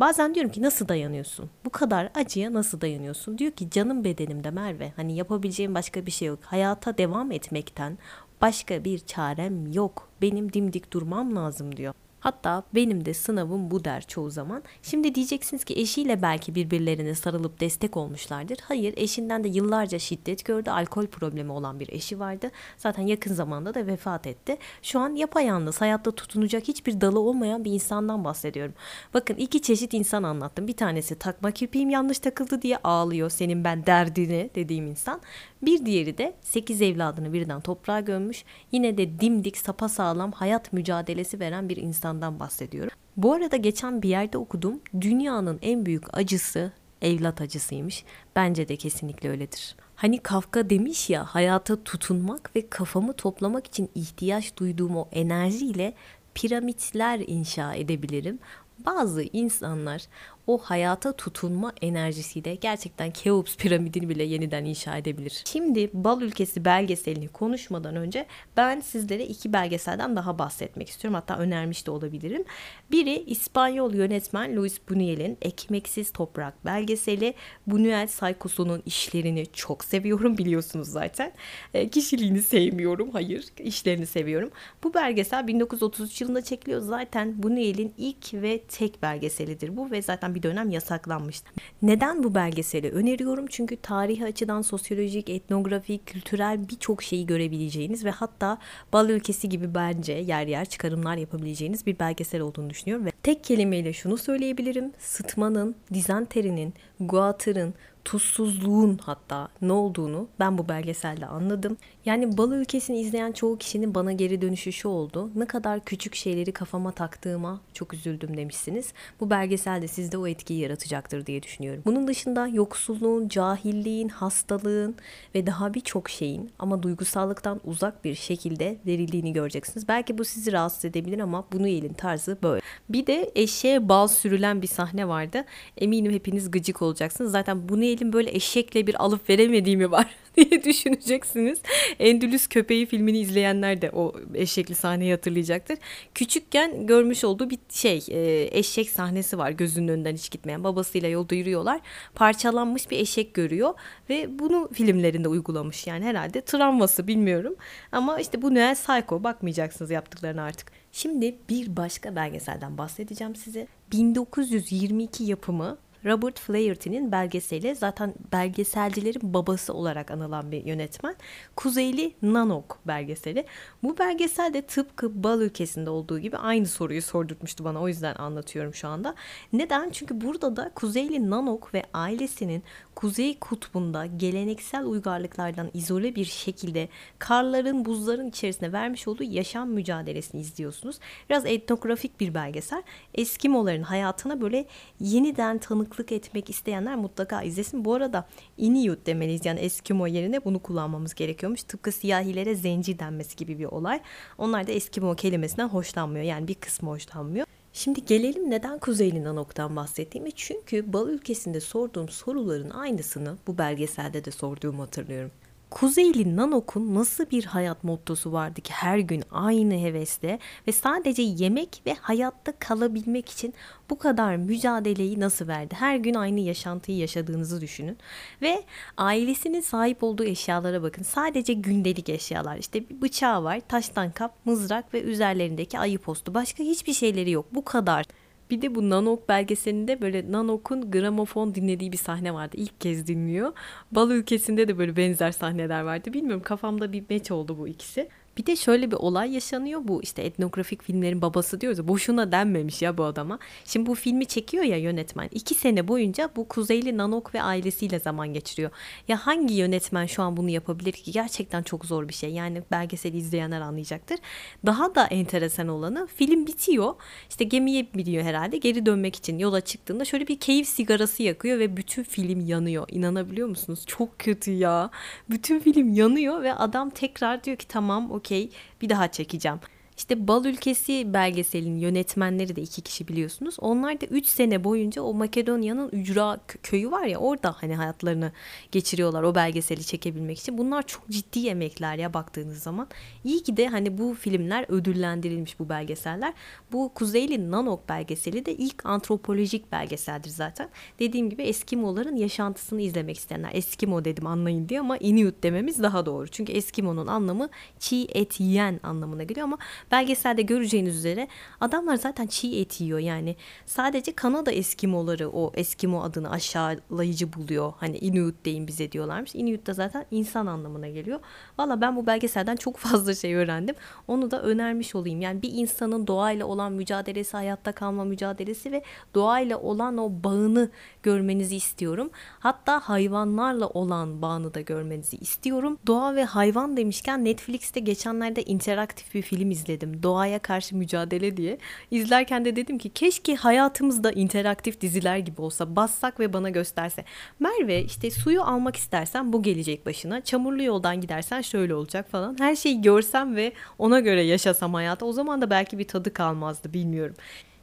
Bazen 0.00 0.34
diyorum 0.34 0.52
ki 0.52 0.62
nasıl 0.62 0.88
dayanıyorsun? 0.88 1.50
Bu 1.64 1.70
kadar 1.70 2.10
acıya 2.14 2.52
nasıl 2.52 2.80
dayanıyorsun? 2.80 3.38
Diyor 3.38 3.52
ki 3.52 3.70
canım 3.70 4.04
bedenimde 4.04 4.50
Merve. 4.50 4.92
Hani 4.96 5.16
yapabileceğim 5.16 5.74
başka 5.74 6.06
bir 6.06 6.10
şey 6.10 6.28
yok. 6.28 6.38
Hayata 6.42 6.98
devam 6.98 7.32
etmekten 7.32 7.98
başka 8.40 8.84
bir 8.84 8.98
çarem 8.98 9.72
yok. 9.72 10.08
Benim 10.22 10.52
dimdik 10.52 10.92
durmam 10.92 11.36
lazım 11.36 11.76
diyor. 11.76 11.94
Hatta 12.26 12.62
benim 12.74 13.04
de 13.04 13.14
sınavım 13.14 13.70
bu 13.70 13.84
der 13.84 14.02
çoğu 14.06 14.30
zaman. 14.30 14.62
Şimdi 14.82 15.14
diyeceksiniz 15.14 15.64
ki 15.64 15.74
eşiyle 15.74 16.22
belki 16.22 16.54
birbirlerine 16.54 17.14
sarılıp 17.14 17.60
destek 17.60 17.96
olmuşlardır. 17.96 18.58
Hayır 18.62 18.94
eşinden 18.96 19.44
de 19.44 19.48
yıllarca 19.48 19.98
şiddet 19.98 20.44
gördü. 20.44 20.70
Alkol 20.70 21.06
problemi 21.06 21.52
olan 21.52 21.80
bir 21.80 21.88
eşi 21.88 22.20
vardı. 22.20 22.50
Zaten 22.76 23.02
yakın 23.02 23.34
zamanda 23.34 23.74
da 23.74 23.86
vefat 23.86 24.26
etti. 24.26 24.56
Şu 24.82 25.00
an 25.00 25.14
yapayalnız 25.14 25.80
hayatta 25.80 26.10
tutunacak 26.10 26.68
hiçbir 26.68 27.00
dalı 27.00 27.20
olmayan 27.20 27.64
bir 27.64 27.72
insandan 27.72 28.24
bahsediyorum. 28.24 28.74
Bakın 29.14 29.34
iki 29.34 29.62
çeşit 29.62 29.94
insan 29.94 30.22
anlattım. 30.22 30.66
Bir 30.68 30.76
tanesi 30.76 31.18
takma 31.18 31.50
kirpiğim 31.50 31.90
yanlış 31.90 32.18
takıldı 32.18 32.62
diye 32.62 32.76
ağlıyor. 32.76 33.30
Senin 33.30 33.64
ben 33.64 33.86
derdini 33.86 34.50
dediğim 34.54 34.86
insan. 34.86 35.20
Bir 35.62 35.86
diğeri 35.86 36.18
de 36.18 36.34
8 36.40 36.82
evladını 36.82 37.32
birden 37.32 37.60
toprağa 37.60 38.00
gömmüş. 38.00 38.44
Yine 38.72 38.98
de 38.98 39.20
dimdik 39.20 39.56
sapasağlam 39.56 40.32
hayat 40.32 40.72
mücadelesi 40.72 41.40
veren 41.40 41.68
bir 41.68 41.76
insandan 42.16 42.40
bahsediyorum. 42.40 42.90
Bu 43.16 43.32
arada 43.32 43.56
geçen 43.56 44.02
bir 44.02 44.08
yerde 44.08 44.38
okudum. 44.38 44.80
Dünyanın 45.00 45.58
en 45.62 45.86
büyük 45.86 46.18
acısı 46.18 46.72
evlat 47.02 47.40
acısıymış. 47.40 48.04
Bence 48.36 48.68
de 48.68 48.76
kesinlikle 48.76 49.30
öyledir. 49.30 49.76
Hani 49.96 50.18
Kafka 50.18 50.70
demiş 50.70 51.10
ya 51.10 51.24
hayata 51.24 51.84
tutunmak 51.84 52.56
ve 52.56 52.68
kafamı 52.68 53.12
toplamak 53.12 53.66
için 53.66 53.90
ihtiyaç 53.94 54.56
duyduğum 54.56 54.96
o 54.96 55.08
enerjiyle 55.12 55.94
piramitler 56.34 57.20
inşa 57.26 57.74
edebilirim. 57.74 58.38
Bazı 58.78 59.22
insanlar 59.22 60.06
o 60.46 60.58
hayata 60.58 61.12
tutunma 61.12 61.72
enerjisiyle 61.82 62.54
gerçekten 62.54 63.10
Keops 63.10 63.56
piramidini 63.56 64.08
bile 64.08 64.22
yeniden 64.22 64.64
inşa 64.64 64.96
edebilir. 64.96 65.42
Şimdi 65.46 65.90
Bal 65.92 66.22
Ülkesi 66.22 66.64
belgeselini 66.64 67.28
konuşmadan 67.28 67.96
önce 67.96 68.26
ben 68.56 68.80
sizlere 68.80 69.24
iki 69.24 69.52
belgeselden 69.52 70.16
daha 70.16 70.38
bahsetmek 70.38 70.88
istiyorum. 70.88 71.14
Hatta 71.14 71.38
önermiş 71.38 71.86
de 71.86 71.90
olabilirim. 71.90 72.44
Biri 72.90 73.24
İspanyol 73.26 73.94
yönetmen 73.94 74.56
Luis 74.56 74.78
Buñuel'in 74.88 75.36
Ekmeksiz 75.42 76.12
Toprak 76.12 76.64
belgeseli. 76.64 77.34
Buñuel 77.68 78.06
Saykosu'nun 78.08 78.82
işlerini 78.86 79.46
çok 79.52 79.84
seviyorum 79.84 80.38
biliyorsunuz 80.38 80.88
zaten. 80.88 81.32
E, 81.74 81.88
kişiliğini 81.88 82.42
sevmiyorum. 82.42 83.10
Hayır, 83.10 83.44
işlerini 83.58 84.06
seviyorum. 84.06 84.50
Bu 84.84 84.94
belgesel 84.94 85.46
1933 85.46 86.20
yılında 86.20 86.42
çekiliyor. 86.42 86.80
Zaten 86.80 87.36
Buñuel'in 87.42 87.94
ilk 87.98 88.34
ve 88.34 88.58
tek 88.58 89.02
belgeselidir 89.02 89.76
bu 89.76 89.90
ve 89.90 90.02
zaten 90.02 90.35
bir 90.36 90.42
dönem 90.42 90.70
yasaklanmıştı. 90.70 91.50
Neden 91.82 92.24
bu 92.24 92.34
belgeseli 92.34 92.90
öneriyorum? 92.90 93.46
Çünkü 93.50 93.76
tarihi 93.76 94.24
açıdan 94.24 94.62
sosyolojik, 94.62 95.30
etnografik, 95.30 96.06
kültürel 96.06 96.68
birçok 96.68 97.02
şeyi 97.02 97.26
görebileceğiniz 97.26 98.04
ve 98.04 98.10
hatta 98.10 98.58
bal 98.92 99.08
ülkesi 99.08 99.48
gibi 99.48 99.74
bence 99.74 100.12
yer 100.12 100.46
yer 100.46 100.64
çıkarımlar 100.64 101.16
yapabileceğiniz 101.16 101.86
bir 101.86 101.98
belgesel 101.98 102.40
olduğunu 102.40 102.70
düşünüyorum 102.70 103.06
ve 103.06 103.10
tek 103.22 103.44
kelimeyle 103.44 103.92
şunu 103.92 104.18
söyleyebilirim. 104.18 104.92
Sıtmanın, 104.98 105.74
dizanterinin, 105.94 106.74
guatırın, 107.00 107.74
tuzsuzluğun 108.06 108.98
hatta 109.02 109.48
ne 109.62 109.72
olduğunu 109.72 110.28
ben 110.40 110.58
bu 110.58 110.68
belgeselde 110.68 111.26
anladım. 111.26 111.76
Yani 112.04 112.38
bal 112.38 112.52
ülkesini 112.52 113.00
izleyen 113.00 113.32
çoğu 113.32 113.58
kişinin 113.58 113.94
bana 113.94 114.12
geri 114.12 114.40
dönüşü 114.40 114.72
şu 114.72 114.88
oldu. 114.88 115.30
Ne 115.34 115.46
kadar 115.46 115.84
küçük 115.84 116.14
şeyleri 116.14 116.52
kafama 116.52 116.92
taktığıma 116.92 117.60
çok 117.74 117.94
üzüldüm 117.94 118.36
demişsiniz. 118.36 118.92
Bu 119.20 119.30
belgeselde 119.30 119.88
sizde 119.88 120.18
o 120.18 120.26
etkiyi 120.26 120.60
yaratacaktır 120.60 121.26
diye 121.26 121.42
düşünüyorum. 121.42 121.82
Bunun 121.86 122.08
dışında 122.08 122.46
yoksulluğun, 122.46 123.28
cahilliğin, 123.28 124.08
hastalığın 124.08 124.94
ve 125.34 125.46
daha 125.46 125.74
birçok 125.74 126.10
şeyin 126.10 126.50
ama 126.58 126.82
duygusallıktan 126.82 127.60
uzak 127.64 128.04
bir 128.04 128.14
şekilde 128.14 128.78
verildiğini 128.86 129.32
göreceksiniz. 129.32 129.88
Belki 129.88 130.18
bu 130.18 130.24
sizi 130.24 130.52
rahatsız 130.52 130.84
edebilir 130.84 131.18
ama 131.18 131.44
bunu 131.52 131.68
elin 131.68 131.92
tarzı 131.92 132.38
böyle. 132.42 132.60
Bir 132.88 133.06
de 133.06 133.32
eşeğe 133.34 133.88
bal 133.88 134.08
sürülen 134.08 134.62
bir 134.62 134.66
sahne 134.66 135.08
vardı. 135.08 135.44
Eminim 135.76 136.12
hepiniz 136.12 136.50
gıcık 136.50 136.82
olacaksınız. 136.82 137.32
Zaten 137.32 137.68
bunu 137.68 137.84
elin 137.96 138.12
böyle 138.12 138.30
eşekle 138.36 138.86
bir 138.86 139.04
alıp 139.04 139.30
veremediğimi 139.30 139.90
var 139.90 140.06
diye 140.36 140.64
düşüneceksiniz. 140.64 141.58
Endülüs 141.98 142.46
Köpeği 142.46 142.86
filmini 142.86 143.18
izleyenler 143.18 143.82
de 143.82 143.90
o 143.90 144.12
eşekli 144.34 144.74
sahneyi 144.74 145.12
hatırlayacaktır. 145.12 145.78
Küçükken 146.14 146.86
görmüş 146.86 147.24
olduğu 147.24 147.50
bir 147.50 147.58
şey 147.70 148.04
e, 148.08 148.48
eşek 148.58 148.90
sahnesi 148.90 149.38
var 149.38 149.50
gözünün 149.50 149.88
önünden 149.88 150.14
hiç 150.14 150.30
gitmeyen. 150.30 150.64
Babasıyla 150.64 151.08
yolda 151.08 151.34
yürüyorlar. 151.34 151.80
Parçalanmış 152.14 152.90
bir 152.90 152.98
eşek 152.98 153.34
görüyor 153.34 153.74
ve 154.10 154.38
bunu 154.38 154.70
filmlerinde 154.72 155.28
uygulamış. 155.28 155.86
Yani 155.86 156.04
herhalde 156.04 156.40
travması 156.40 157.06
bilmiyorum. 157.06 157.56
Ama 157.92 158.20
işte 158.20 158.42
bu 158.42 158.54
Noel 158.54 158.74
Psycho 158.74 159.24
bakmayacaksınız 159.24 159.90
yaptıklarına 159.90 160.42
artık. 160.42 160.72
Şimdi 160.92 161.36
bir 161.48 161.76
başka 161.76 162.16
belgeselden 162.16 162.78
bahsedeceğim 162.78 163.36
size. 163.36 163.66
1922 163.92 165.24
yapımı 165.24 165.78
Robert 166.06 166.38
Flaherty'nin 166.38 167.12
belgeseli 167.12 167.74
zaten 167.74 168.14
belgeselcilerin 168.32 169.34
babası 169.34 169.74
olarak 169.74 170.10
anılan 170.10 170.52
bir 170.52 170.64
yönetmen. 170.64 171.16
Kuzeyli 171.56 172.14
Nanok 172.22 172.78
belgeseli. 172.86 173.46
Bu 173.82 173.98
belgesel 173.98 174.54
de 174.54 174.62
tıpkı 174.62 175.22
Bal 175.24 175.40
ülkesinde 175.40 175.90
olduğu 175.90 176.18
gibi 176.18 176.36
aynı 176.36 176.66
soruyu 176.66 177.02
sordurtmuştu 177.02 177.64
bana. 177.64 177.80
O 177.80 177.88
yüzden 177.88 178.14
anlatıyorum 178.14 178.74
şu 178.74 178.88
anda. 178.88 179.14
Neden? 179.52 179.90
Çünkü 179.90 180.20
burada 180.20 180.56
da 180.56 180.70
Kuzeyli 180.74 181.30
Nanok 181.30 181.74
ve 181.74 181.82
ailesinin 181.94 182.62
Kuzey 182.94 183.38
Kutbu'nda 183.38 184.06
geleneksel 184.06 184.84
uygarlıklardan 184.84 185.70
izole 185.74 186.14
bir 186.14 186.24
şekilde 186.24 186.88
karların, 187.18 187.84
buzların 187.84 188.28
içerisine 188.28 188.72
vermiş 188.72 189.08
olduğu 189.08 189.22
yaşam 189.22 189.70
mücadelesini 189.70 190.40
izliyorsunuz. 190.40 190.98
Biraz 191.30 191.46
etnografik 191.46 192.20
bir 192.20 192.34
belgesel. 192.34 192.82
Eskimoların 193.14 193.82
hayatına 193.82 194.40
böyle 194.40 194.66
yeniden 195.00 195.58
tanıklık 195.96 196.12
etmek 196.12 196.50
isteyenler 196.50 196.96
mutlaka 196.96 197.42
izlesin. 197.42 197.84
Bu 197.84 197.94
arada 197.94 198.26
Inuit 198.56 199.06
demeliyiz 199.06 199.46
yani 199.46 199.60
Eskimo 199.60 200.06
yerine 200.06 200.44
bunu 200.44 200.58
kullanmamız 200.58 201.14
gerekiyormuş. 201.14 201.62
Tıpkı 201.62 201.92
siyahilere 201.92 202.54
zenci 202.54 202.98
denmesi 202.98 203.36
gibi 203.36 203.58
bir 203.58 203.64
olay. 203.64 204.00
Onlar 204.38 204.66
da 204.66 204.72
Eskimo 204.72 205.14
kelimesinden 205.14 205.68
hoşlanmıyor. 205.68 206.24
Yani 206.24 206.48
bir 206.48 206.54
kısmı 206.54 206.90
hoşlanmıyor. 206.90 207.46
Şimdi 207.72 208.04
gelelim 208.04 208.50
neden 208.50 208.78
Kuzeyli 208.78 209.24
Nanok'tan 209.24 209.76
bahsettiğimi. 209.76 210.32
Çünkü 210.32 210.92
bal 210.92 211.08
ülkesinde 211.08 211.60
sorduğum 211.60 212.08
soruların 212.08 212.70
aynısını 212.70 213.36
bu 213.46 213.58
belgeselde 213.58 214.24
de 214.24 214.30
sorduğumu 214.30 214.82
hatırlıyorum. 214.82 215.30
Kuzeyli 215.76 216.36
Nanok'un 216.36 216.94
nasıl 216.94 217.30
bir 217.30 217.44
hayat 217.44 217.84
mottosu 217.84 218.32
vardı 218.32 218.60
ki 218.60 218.72
her 218.72 218.98
gün 218.98 219.22
aynı 219.30 219.74
hevesle 219.74 220.38
ve 220.68 220.72
sadece 220.72 221.22
yemek 221.22 221.82
ve 221.86 221.94
hayatta 221.94 222.52
kalabilmek 222.58 223.28
için 223.28 223.54
bu 223.90 223.98
kadar 223.98 224.36
mücadeleyi 224.36 225.20
nasıl 225.20 225.48
verdi? 225.48 225.74
Her 225.78 225.96
gün 225.96 226.14
aynı 226.14 226.40
yaşantıyı 226.40 226.98
yaşadığınızı 226.98 227.60
düşünün 227.60 227.98
ve 228.42 228.62
ailesinin 228.96 229.60
sahip 229.60 230.02
olduğu 230.02 230.24
eşyalara 230.24 230.82
bakın. 230.82 231.02
Sadece 231.02 231.52
gündelik 231.52 232.08
eşyalar. 232.08 232.56
İşte 232.56 232.88
bir 232.88 233.00
bıçağı 233.00 233.44
var, 233.44 233.60
taştan 233.68 234.10
kap, 234.10 234.34
mızrak 234.44 234.94
ve 234.94 235.02
üzerlerindeki 235.02 235.78
ayı 235.78 235.98
postu. 235.98 236.34
Başka 236.34 236.64
hiçbir 236.64 236.92
şeyleri 236.92 237.30
yok. 237.30 237.46
Bu 237.54 237.64
kadar. 237.64 238.04
Bir 238.50 238.62
de 238.62 238.74
bu 238.74 238.90
Nanok 238.90 239.28
belgeselinde 239.28 240.00
böyle 240.00 240.32
Nanok'un 240.32 240.90
gramofon 240.90 241.54
dinlediği 241.54 241.92
bir 241.92 241.96
sahne 241.96 242.34
vardı. 242.34 242.56
İlk 242.56 242.80
kez 242.80 243.06
dinliyor. 243.06 243.52
Bal 243.92 244.10
ülkesinde 244.10 244.68
de 244.68 244.78
böyle 244.78 244.96
benzer 244.96 245.32
sahneler 245.32 245.82
vardı. 245.82 246.12
Bilmiyorum 246.12 246.42
kafamda 246.42 246.92
bir 246.92 247.04
meç 247.10 247.30
oldu 247.30 247.58
bu 247.58 247.68
ikisi. 247.68 248.08
Bir 248.38 248.46
de 248.46 248.56
şöyle 248.56 248.90
bir 248.90 248.96
olay 248.96 249.34
yaşanıyor 249.34 249.80
bu 249.84 250.02
işte 250.02 250.22
etnografik 250.22 250.82
filmlerin 250.82 251.22
babası 251.22 251.60
diyoruz 251.60 251.88
boşuna 251.88 252.32
denmemiş 252.32 252.82
ya 252.82 252.98
bu 252.98 253.04
adama. 253.04 253.38
Şimdi 253.64 253.86
bu 253.86 253.94
filmi 253.94 254.26
çekiyor 254.26 254.64
ya 254.64 254.76
yönetmen. 254.76 255.28
iki 255.32 255.54
sene 255.54 255.88
boyunca 255.88 256.30
bu 256.36 256.48
Kuzeyli 256.48 256.96
Nanok 256.96 257.34
ve 257.34 257.42
ailesiyle 257.42 257.98
zaman 257.98 258.34
geçiriyor. 258.34 258.70
Ya 259.08 259.26
hangi 259.26 259.54
yönetmen 259.54 260.06
şu 260.06 260.22
an 260.22 260.36
bunu 260.36 260.50
yapabilir 260.50 260.92
ki? 260.92 261.12
Gerçekten 261.12 261.62
çok 261.62 261.84
zor 261.84 262.08
bir 262.08 262.14
şey. 262.14 262.30
Yani 262.30 262.62
belgeseli 262.70 263.16
izleyenler 263.16 263.60
anlayacaktır. 263.60 264.18
Daha 264.66 264.94
da 264.94 265.06
enteresan 265.06 265.68
olanı 265.68 266.06
film 266.16 266.46
bitiyor. 266.46 266.94
İşte 267.30 267.44
gemiye 267.44 267.86
biniyor 267.94 268.24
herhalde. 268.24 268.56
Geri 268.56 268.86
dönmek 268.86 269.16
için 269.16 269.38
yola 269.38 269.60
çıktığında 269.60 270.04
şöyle 270.04 270.28
bir 270.28 270.40
keyif 270.40 270.68
sigarası 270.68 271.22
yakıyor 271.22 271.58
ve 271.58 271.76
bütün 271.76 272.02
film 272.02 272.46
yanıyor. 272.46 272.88
İnanabiliyor 272.90 273.48
musunuz? 273.48 273.84
Çok 273.86 274.18
kötü 274.18 274.50
ya. 274.50 274.90
Bütün 275.30 275.60
film 275.60 275.94
yanıyor 275.94 276.42
ve 276.42 276.54
adam 276.54 276.90
tekrar 276.90 277.44
diyor 277.44 277.56
ki 277.56 277.68
tamam 277.68 278.10
o 278.10 278.20
okey 278.26 278.50
bir 278.82 278.88
daha 278.88 279.10
çekeceğim. 279.10 279.58
İşte 279.96 280.28
Bal 280.28 280.44
Ülkesi 280.44 281.12
belgeselin 281.14 281.76
yönetmenleri 281.76 282.56
de 282.56 282.62
iki 282.62 282.80
kişi 282.82 283.08
biliyorsunuz. 283.08 283.56
Onlar 283.60 284.00
da 284.00 284.06
3 284.06 284.26
sene 284.26 284.64
boyunca 284.64 285.02
o 285.02 285.14
Makedonya'nın 285.14 285.88
ücra 285.88 286.38
köyü 286.62 286.90
var 286.90 287.04
ya 287.04 287.18
orada 287.18 287.56
hani 287.60 287.76
hayatlarını 287.76 288.32
geçiriyorlar 288.72 289.22
o 289.22 289.34
belgeseli 289.34 289.84
çekebilmek 289.84 290.38
için. 290.38 290.58
Bunlar 290.58 290.86
çok 290.86 291.08
ciddi 291.10 291.48
emekler 291.48 291.96
ya 291.96 292.14
baktığınız 292.14 292.62
zaman. 292.62 292.88
İyi 293.24 293.42
ki 293.42 293.56
de 293.56 293.68
hani 293.68 293.98
bu 293.98 294.14
filmler 294.14 294.64
ödüllendirilmiş 294.68 295.58
bu 295.58 295.68
belgeseller. 295.68 296.32
Bu 296.72 296.92
Kuzeyli 296.94 297.50
Nanok 297.50 297.88
belgeseli 297.88 298.46
de 298.46 298.54
ilk 298.54 298.86
antropolojik 298.86 299.72
belgeseldir 299.72 300.30
zaten. 300.30 300.68
Dediğim 300.98 301.30
gibi 301.30 301.42
Eskimoların 301.42 302.16
yaşantısını 302.16 302.80
izlemek 302.82 303.16
isteyenler. 303.16 303.50
Eskimo 303.54 304.04
dedim 304.04 304.26
anlayın 304.26 304.68
diye 304.68 304.80
ama 304.80 304.96
Inuit 304.96 305.42
dememiz 305.42 305.82
daha 305.82 306.06
doğru. 306.06 306.28
Çünkü 306.28 306.52
Eskimo'nun 306.52 307.06
anlamı 307.06 307.48
çiğ 307.78 308.06
et 308.14 308.40
yiyen 308.40 308.80
anlamına 308.82 309.22
geliyor 309.22 309.44
ama 309.44 309.58
Belgeselde 309.90 310.42
göreceğiniz 310.42 310.96
üzere 310.96 311.28
adamlar 311.60 311.96
zaten 311.96 312.26
çiğ 312.26 312.60
et 312.60 312.80
yiyor 312.80 312.98
yani. 312.98 313.36
Sadece 313.66 314.12
Kanada 314.12 314.52
Eskimoları 314.52 315.30
o 315.30 315.52
Eskimo 315.54 316.02
adını 316.02 316.30
aşağılayıcı 316.30 317.32
buluyor. 317.32 317.72
Hani 317.76 317.98
Inuit 317.98 318.44
deyin 318.44 318.66
bize 318.66 318.92
diyorlarmış. 318.92 319.34
Inuit 319.34 319.66
de 319.66 319.74
zaten 319.74 320.06
insan 320.10 320.46
anlamına 320.46 320.88
geliyor. 320.88 321.20
Valla 321.58 321.80
ben 321.80 321.96
bu 321.96 322.06
belgeselden 322.06 322.56
çok 322.56 322.76
fazla 322.76 323.14
şey 323.14 323.34
öğrendim. 323.34 323.74
Onu 324.08 324.30
da 324.30 324.42
önermiş 324.42 324.94
olayım. 324.94 325.20
Yani 325.20 325.42
bir 325.42 325.52
insanın 325.52 326.06
doğayla 326.06 326.46
olan 326.46 326.72
mücadelesi, 326.72 327.36
hayatta 327.36 327.72
kalma 327.72 328.04
mücadelesi 328.04 328.72
ve 328.72 328.82
doğayla 329.14 329.58
olan 329.58 329.98
o 329.98 330.10
bağını 330.24 330.70
görmenizi 331.02 331.56
istiyorum. 331.56 332.10
Hatta 332.38 332.80
hayvanlarla 332.80 333.66
olan 333.68 334.22
bağını 334.22 334.54
da 334.54 334.60
görmenizi 334.60 335.16
istiyorum. 335.16 335.78
Doğa 335.86 336.14
ve 336.14 336.24
hayvan 336.24 336.76
demişken 336.76 337.24
Netflix'te 337.24 337.80
geçenlerde 337.80 338.42
interaktif 338.42 339.14
bir 339.14 339.22
film 339.22 339.50
izledim 339.50 339.75
izledim. 339.76 340.02
Doğaya 340.02 340.38
karşı 340.38 340.76
mücadele 340.76 341.36
diye. 341.36 341.58
İzlerken 341.90 342.44
de 342.44 342.56
dedim 342.56 342.78
ki 342.78 342.88
keşke 342.88 343.36
hayatımızda 343.36 344.12
interaktif 344.12 344.80
diziler 344.80 345.18
gibi 345.18 345.40
olsa. 345.40 345.76
Bassak 345.76 346.20
ve 346.20 346.32
bana 346.32 346.50
gösterse. 346.50 347.04
Merve 347.40 347.84
işte 347.84 348.10
suyu 348.10 348.42
almak 348.42 348.76
istersen 348.76 349.32
bu 349.32 349.42
gelecek 349.42 349.86
başına. 349.86 350.20
Çamurlu 350.20 350.62
yoldan 350.62 351.00
gidersen 351.00 351.40
şöyle 351.40 351.74
olacak 351.74 352.10
falan. 352.10 352.36
Her 352.38 352.56
şeyi 352.56 352.82
görsem 352.82 353.36
ve 353.36 353.52
ona 353.78 354.00
göre 354.00 354.22
yaşasam 354.22 354.74
hayatı. 354.74 355.06
O 355.06 355.12
zaman 355.12 355.40
da 355.40 355.50
belki 355.50 355.78
bir 355.78 355.88
tadı 355.88 356.12
kalmazdı 356.12 356.72
bilmiyorum. 356.72 357.16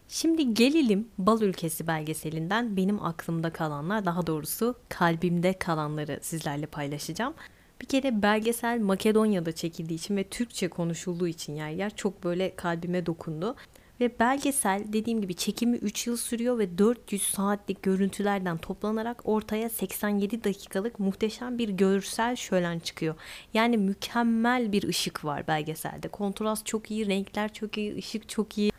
Şimdi 0.07 0.53
gelelim 0.53 1.07
Bal 1.17 1.41
Ülkesi 1.41 1.87
belgeselinden 1.87 2.77
benim 2.77 3.03
aklımda 3.03 3.49
kalanlar 3.49 4.05
daha 4.05 4.27
doğrusu 4.27 4.75
kalbimde 4.89 5.53
kalanları 5.53 6.19
sizlerle 6.21 6.65
paylaşacağım. 6.65 7.33
Bir 7.81 7.87
kere 7.87 8.21
belgesel 8.21 8.79
Makedonya'da 8.79 9.51
çekildiği 9.51 9.99
için 9.99 10.17
ve 10.17 10.23
Türkçe 10.23 10.67
konuşulduğu 10.67 11.27
için 11.27 11.55
yer 11.55 11.69
yer 11.69 11.95
çok 11.95 12.23
böyle 12.23 12.55
kalbime 12.55 13.05
dokundu. 13.05 13.55
Ve 13.99 14.19
belgesel 14.19 14.83
dediğim 14.87 15.21
gibi 15.21 15.35
çekimi 15.35 15.77
3 15.77 16.07
yıl 16.07 16.17
sürüyor 16.17 16.57
ve 16.59 16.77
400 16.77 17.23
saatlik 17.23 17.83
görüntülerden 17.83 18.57
toplanarak 18.57 19.21
ortaya 19.25 19.69
87 19.69 20.43
dakikalık 20.43 20.99
muhteşem 20.99 21.57
bir 21.57 21.69
görsel 21.69 22.35
şölen 22.35 22.79
çıkıyor. 22.79 23.15
Yani 23.53 23.77
mükemmel 23.77 24.71
bir 24.71 24.87
ışık 24.87 25.25
var 25.25 25.47
belgeselde. 25.47 26.07
Kontrast 26.07 26.65
çok 26.65 26.91
iyi, 26.91 27.07
renkler 27.07 27.53
çok 27.53 27.77
iyi, 27.77 27.97
ışık 27.97 28.29
çok 28.29 28.57
iyi. 28.57 28.72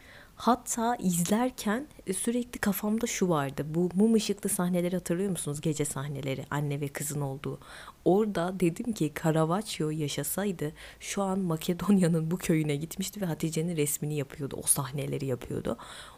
Hatta 0.45 0.97
izlerken 0.97 1.87
E, 2.07 2.13
Sürekli 2.13 2.61
kafamda 2.61 3.07
şu 3.07 3.29
vardı. 3.29 3.67
Bu 3.69 3.89
mum 3.95 4.15
ışıklı 4.15 4.51
sahneleri 4.51 4.97
hatırlıyor 4.97 5.31
musunuz? 5.31 5.61
Gece 5.61 5.85
sahneleri. 5.85 6.45
Anne 6.51 6.81
ve 6.81 6.89
kızın 6.89 7.21
olduğu. 7.21 7.59
Orada 8.05 8.61
dedim 8.61 8.93
ki 8.93 9.13
Caravaggio 9.25 9.91
yaşasaydı 9.91 10.73
şu 11.01 11.23
an 11.23 11.39
Makedonya'nın 11.39 12.31
bu 12.31 12.39
köyüne 12.39 12.77
gitmişti 12.77 13.21
ve 13.21 13.27
Hatice'nin 13.27 13.77
resmini 13.77 14.17
yapıyordu. 14.17 14.57
O 14.63 14.67
sahneleri 14.67 15.27
yapıyordu. 15.27 15.77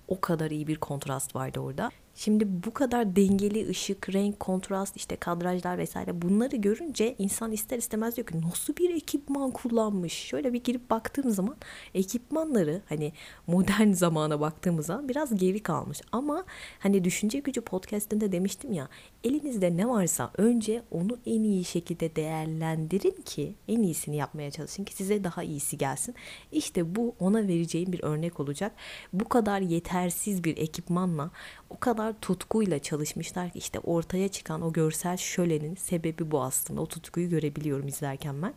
O 0.09 0.21
kadar 0.21 0.50
iyi 0.50 0.66
bir 0.66 0.76
kontrast 0.76 1.35
vardı 1.37 1.61
orada. 1.61 1.90
Şimdi 2.18 2.44
bu 2.64 2.75
kadar 2.75 3.16
dengeli 3.16 3.68
ışık, 3.68 4.14
renk, 4.14 4.40
kontrast, 4.40 4.96
işte 4.96 5.16
kadrajlar 5.16 5.78
vesaire 5.78 6.23
bunları 6.23 6.56
görünce 6.56 7.14
insan 7.18 7.52
ister 7.52 7.78
istemez 7.78 8.16
diyor 8.16 8.26
ki 8.26 8.40
nasıl 8.40 8.76
bir 8.76 8.94
ekipman 8.94 9.50
kullanmış. 9.50 10.12
Şöyle 10.12 10.52
bir 10.52 10.64
girip 10.64 10.90
baktığım 10.90 11.30
zaman 11.30 11.56
ekipmanları 11.94 12.82
hani 12.88 13.12
modern 13.46 13.92
zamana 13.92 14.40
baktığımız 14.40 14.87
zaman 14.87 15.08
biraz 15.08 15.38
geri 15.38 15.62
kalmış. 15.62 16.00
Ama 16.12 16.44
hani 16.78 17.04
düşünce 17.04 17.38
gücü 17.38 17.61
podcastinde 17.61 18.32
demiştim 18.32 18.73
ya 18.73 18.88
elinizde 19.26 19.76
ne 19.76 19.88
varsa 19.88 20.30
önce 20.37 20.83
onu 20.90 21.18
en 21.26 21.42
iyi 21.42 21.64
şekilde 21.64 22.16
değerlendirin 22.16 23.23
ki 23.23 23.54
en 23.68 23.83
iyisini 23.83 24.16
yapmaya 24.16 24.50
çalışın 24.50 24.85
ki 24.85 24.95
size 24.95 25.25
daha 25.25 25.42
iyisi 25.42 25.78
gelsin. 25.78 26.14
İşte 26.52 26.97
bu 26.97 27.14
ona 27.21 27.49
vereceğim 27.49 27.92
bir 27.92 28.02
örnek 28.02 28.40
olacak. 28.40 28.73
Bu 29.12 29.28
kadar 29.28 29.61
yetersiz 29.61 30.45
bir 30.45 30.56
ekipmanla 30.56 31.30
o 31.71 31.78
kadar 31.78 32.14
tutkuyla 32.21 32.78
çalışmışlar 32.78 33.50
ki 33.50 33.59
işte 33.59 33.80
ortaya 33.80 34.28
çıkan 34.28 34.62
o 34.62 34.73
görsel 34.73 35.16
şölenin 35.16 35.75
sebebi 35.75 36.30
bu 36.30 36.42
aslında. 36.42 36.80
O 36.80 36.87
tutkuyu 36.87 37.30
görebiliyorum 37.30 37.88
izlerken 37.88 38.42
ben. 38.42 38.54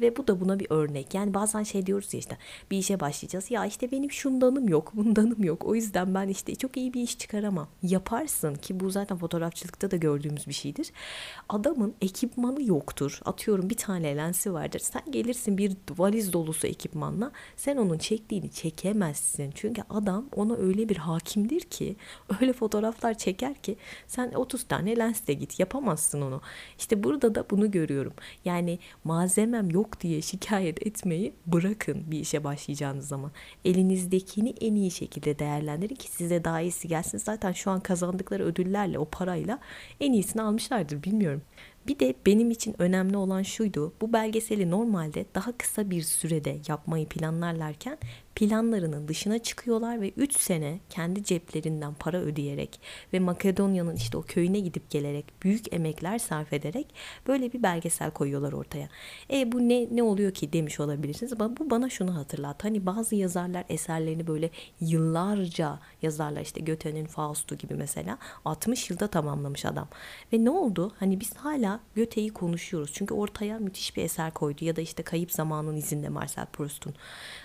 Ve 0.00 0.16
bu 0.16 0.26
da 0.26 0.40
buna 0.40 0.58
bir 0.58 0.66
örnek. 0.70 1.14
Yani 1.14 1.34
bazen 1.34 1.62
şey 1.62 1.86
diyoruz 1.86 2.14
ya 2.14 2.20
işte 2.20 2.38
bir 2.70 2.78
işe 2.78 3.00
başlayacağız. 3.00 3.50
Ya 3.50 3.66
işte 3.66 3.90
benim 3.90 4.10
şundanım 4.10 4.68
yok, 4.68 4.92
bundanım 4.94 5.44
yok. 5.44 5.64
O 5.64 5.74
yüzden 5.74 6.14
ben 6.14 6.28
işte 6.28 6.54
çok 6.54 6.76
iyi 6.76 6.94
bir 6.94 7.00
iş 7.02 7.18
çıkaramam. 7.18 7.68
Yaparsın 7.82 8.54
ki 8.54 8.80
bu 8.80 8.90
zaten 8.90 9.18
fotoğrafçılıkta 9.18 9.90
da 9.90 9.96
gördüğümüz 10.04 10.46
bir 10.46 10.52
şeydir. 10.52 10.92
Adamın 11.48 11.94
ekipmanı 12.00 12.62
yoktur. 12.62 13.20
Atıyorum 13.24 13.70
bir 13.70 13.76
tane 13.76 14.16
lensi 14.16 14.52
vardır. 14.52 14.78
Sen 14.78 15.02
gelirsin 15.10 15.58
bir 15.58 15.76
valiz 15.98 16.32
dolusu 16.32 16.66
ekipmanla. 16.66 17.32
Sen 17.56 17.76
onun 17.76 17.98
çektiğini 17.98 18.50
çekemezsin. 18.50 19.52
Çünkü 19.54 19.82
adam 19.90 20.28
ona 20.36 20.56
öyle 20.56 20.88
bir 20.88 20.96
hakimdir 20.96 21.60
ki 21.60 21.96
öyle 22.40 22.52
fotoğraflar 22.52 23.14
çeker 23.14 23.54
ki 23.54 23.76
sen 24.06 24.32
30 24.32 24.64
tane 24.64 24.96
lensle 24.96 25.34
git 25.34 25.60
yapamazsın 25.60 26.22
onu. 26.22 26.40
İşte 26.78 27.02
burada 27.02 27.34
da 27.34 27.50
bunu 27.50 27.70
görüyorum. 27.70 28.12
Yani 28.44 28.78
malzemem 29.04 29.70
yok 29.70 30.00
diye 30.00 30.22
şikayet 30.22 30.86
etmeyi 30.86 31.34
bırakın 31.46 32.02
bir 32.06 32.20
işe 32.20 32.44
başlayacağınız 32.44 33.08
zaman. 33.08 33.30
Elinizdekini 33.64 34.54
en 34.60 34.74
iyi 34.74 34.90
şekilde 34.90 35.38
değerlendirin 35.38 35.94
ki 35.94 36.08
size 36.08 36.44
daha 36.44 36.60
iyisi 36.60 36.88
gelsin. 36.88 37.18
Zaten 37.18 37.52
şu 37.52 37.70
an 37.70 37.80
kazandıkları 37.80 38.44
ödüllerle 38.44 38.98
o 38.98 39.04
parayla 39.04 39.58
en 40.00 40.12
iyisini 40.12 40.42
almışlardır 40.42 41.02
bilmiyorum. 41.02 41.42
Bir 41.86 41.98
de 41.98 42.14
benim 42.26 42.50
için 42.50 42.74
önemli 42.78 43.16
olan 43.16 43.42
şuydu. 43.42 43.92
Bu 44.00 44.12
belgeseli 44.12 44.70
normalde 44.70 45.26
daha 45.34 45.52
kısa 45.52 45.90
bir 45.90 46.02
sürede 46.02 46.58
yapmayı 46.68 47.08
planlarlarken 47.08 47.98
planlarının 48.34 49.08
dışına 49.08 49.38
çıkıyorlar 49.38 50.00
ve 50.00 50.10
3 50.10 50.36
sene 50.36 50.80
kendi 50.90 51.24
ceplerinden 51.24 51.94
para 51.94 52.18
ödeyerek 52.18 52.80
ve 53.12 53.20
Makedonya'nın 53.20 53.96
işte 53.96 54.16
o 54.16 54.22
köyüne 54.22 54.60
gidip 54.60 54.90
gelerek 54.90 55.24
büyük 55.42 55.72
emekler 55.74 56.18
sarf 56.18 56.52
ederek 56.52 56.94
böyle 57.26 57.52
bir 57.52 57.62
belgesel 57.62 58.10
koyuyorlar 58.10 58.52
ortaya. 58.52 58.88
E 59.30 59.52
bu 59.52 59.68
ne 59.68 59.96
ne 59.96 60.02
oluyor 60.02 60.32
ki 60.32 60.52
demiş 60.52 60.80
olabilirsiniz. 60.80 61.40
Bu 61.40 61.70
bana 61.70 61.90
şunu 61.90 62.16
hatırlat. 62.16 62.64
Hani 62.64 62.86
bazı 62.86 63.14
yazarlar 63.14 63.64
eserlerini 63.68 64.26
böyle 64.26 64.50
yıllarca 64.80 65.78
yazarlar 66.02 66.40
işte 66.40 66.60
Göte'nin 66.60 67.06
Faust'u 67.06 67.56
gibi 67.56 67.74
mesela 67.74 68.18
60 68.44 68.90
yılda 68.90 69.06
tamamlamış 69.06 69.64
adam. 69.64 69.88
Ve 70.32 70.44
ne 70.44 70.50
oldu? 70.50 70.92
Hani 70.98 71.20
biz 71.20 71.36
hala 71.36 71.80
Göte'yi 71.94 72.30
konuşuyoruz. 72.30 72.90
Çünkü 72.94 73.14
ortaya 73.14 73.58
müthiş 73.58 73.96
bir 73.96 74.04
eser 74.04 74.30
koydu 74.30 74.64
ya 74.64 74.76
da 74.76 74.80
işte 74.80 75.02
Kayıp 75.02 75.32
Zamanın 75.32 75.76
izinde 75.76 76.08
Marcel 76.08 76.46
Proust'un. 76.46 76.94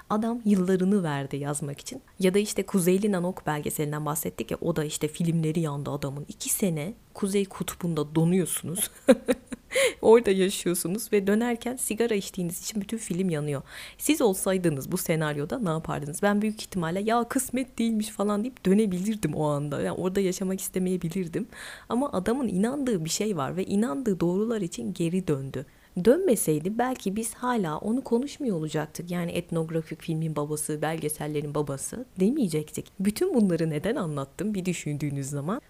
Adam 0.09 0.41
yıllarını 0.45 1.03
verdi 1.03 1.37
yazmak 1.37 1.79
için. 1.79 2.01
Ya 2.19 2.33
da 2.33 2.39
işte 2.39 2.65
Kuzeyli 2.65 3.11
Nanok 3.11 3.47
belgeselinden 3.47 4.05
bahsettik 4.05 4.51
ya 4.51 4.57
o 4.61 4.75
da 4.75 4.83
işte 4.83 5.07
filmleri 5.07 5.59
yandı 5.59 5.91
adamın. 5.91 6.25
iki 6.27 6.49
sene 6.49 6.93
Kuzey 7.13 7.45
Kutbu'nda 7.45 8.15
donuyorsunuz. 8.15 8.91
Orada 10.01 10.31
yaşıyorsunuz 10.31 11.13
ve 11.13 11.27
dönerken 11.27 11.75
sigara 11.75 12.13
içtiğiniz 12.13 12.61
için 12.61 12.81
bütün 12.81 12.97
film 12.97 13.29
yanıyor. 13.29 13.61
Siz 13.97 14.21
olsaydınız 14.21 14.91
bu 14.91 14.97
senaryoda 14.97 15.59
ne 15.59 15.69
yapardınız? 15.69 16.21
Ben 16.21 16.41
büyük 16.41 16.61
ihtimalle 16.61 16.99
ya 17.01 17.23
kısmet 17.23 17.79
değilmiş 17.79 18.09
falan 18.09 18.43
deyip 18.43 18.65
dönebilirdim 18.65 19.33
o 19.33 19.47
anda. 19.47 19.81
Yani 19.81 19.97
orada 19.97 20.19
yaşamak 20.19 20.61
istemeyebilirdim. 20.61 21.47
Ama 21.89 22.11
adamın 22.11 22.47
inandığı 22.47 23.05
bir 23.05 23.09
şey 23.09 23.37
var 23.37 23.57
ve 23.57 23.65
inandığı 23.65 24.19
doğrular 24.19 24.61
için 24.61 24.93
geri 24.93 25.27
döndü 25.27 25.65
dönmeseydi 26.05 26.77
belki 26.77 27.15
biz 27.15 27.33
hala 27.33 27.77
onu 27.77 28.03
konuşmuyor 28.03 28.57
olacaktık. 28.57 29.11
Yani 29.11 29.31
etnografik 29.31 30.01
filmin 30.01 30.35
babası, 30.35 30.81
belgesellerin 30.81 31.55
babası 31.55 32.05
demeyecektik. 32.19 32.91
Bütün 32.99 33.33
bunları 33.33 33.69
neden 33.69 33.95
anlattım 33.95 34.53
bir 34.53 34.65
düşündüğünüz 34.65 35.29
zaman 35.29 35.61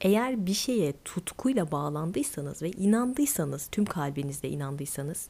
eğer 0.00 0.46
bir 0.46 0.54
şeye 0.54 0.94
tutkuyla 1.04 1.70
bağlandıysanız 1.72 2.62
ve 2.62 2.70
inandıysanız, 2.70 3.68
tüm 3.72 3.84
kalbinizle 3.84 4.48
inandıysanız 4.48 5.28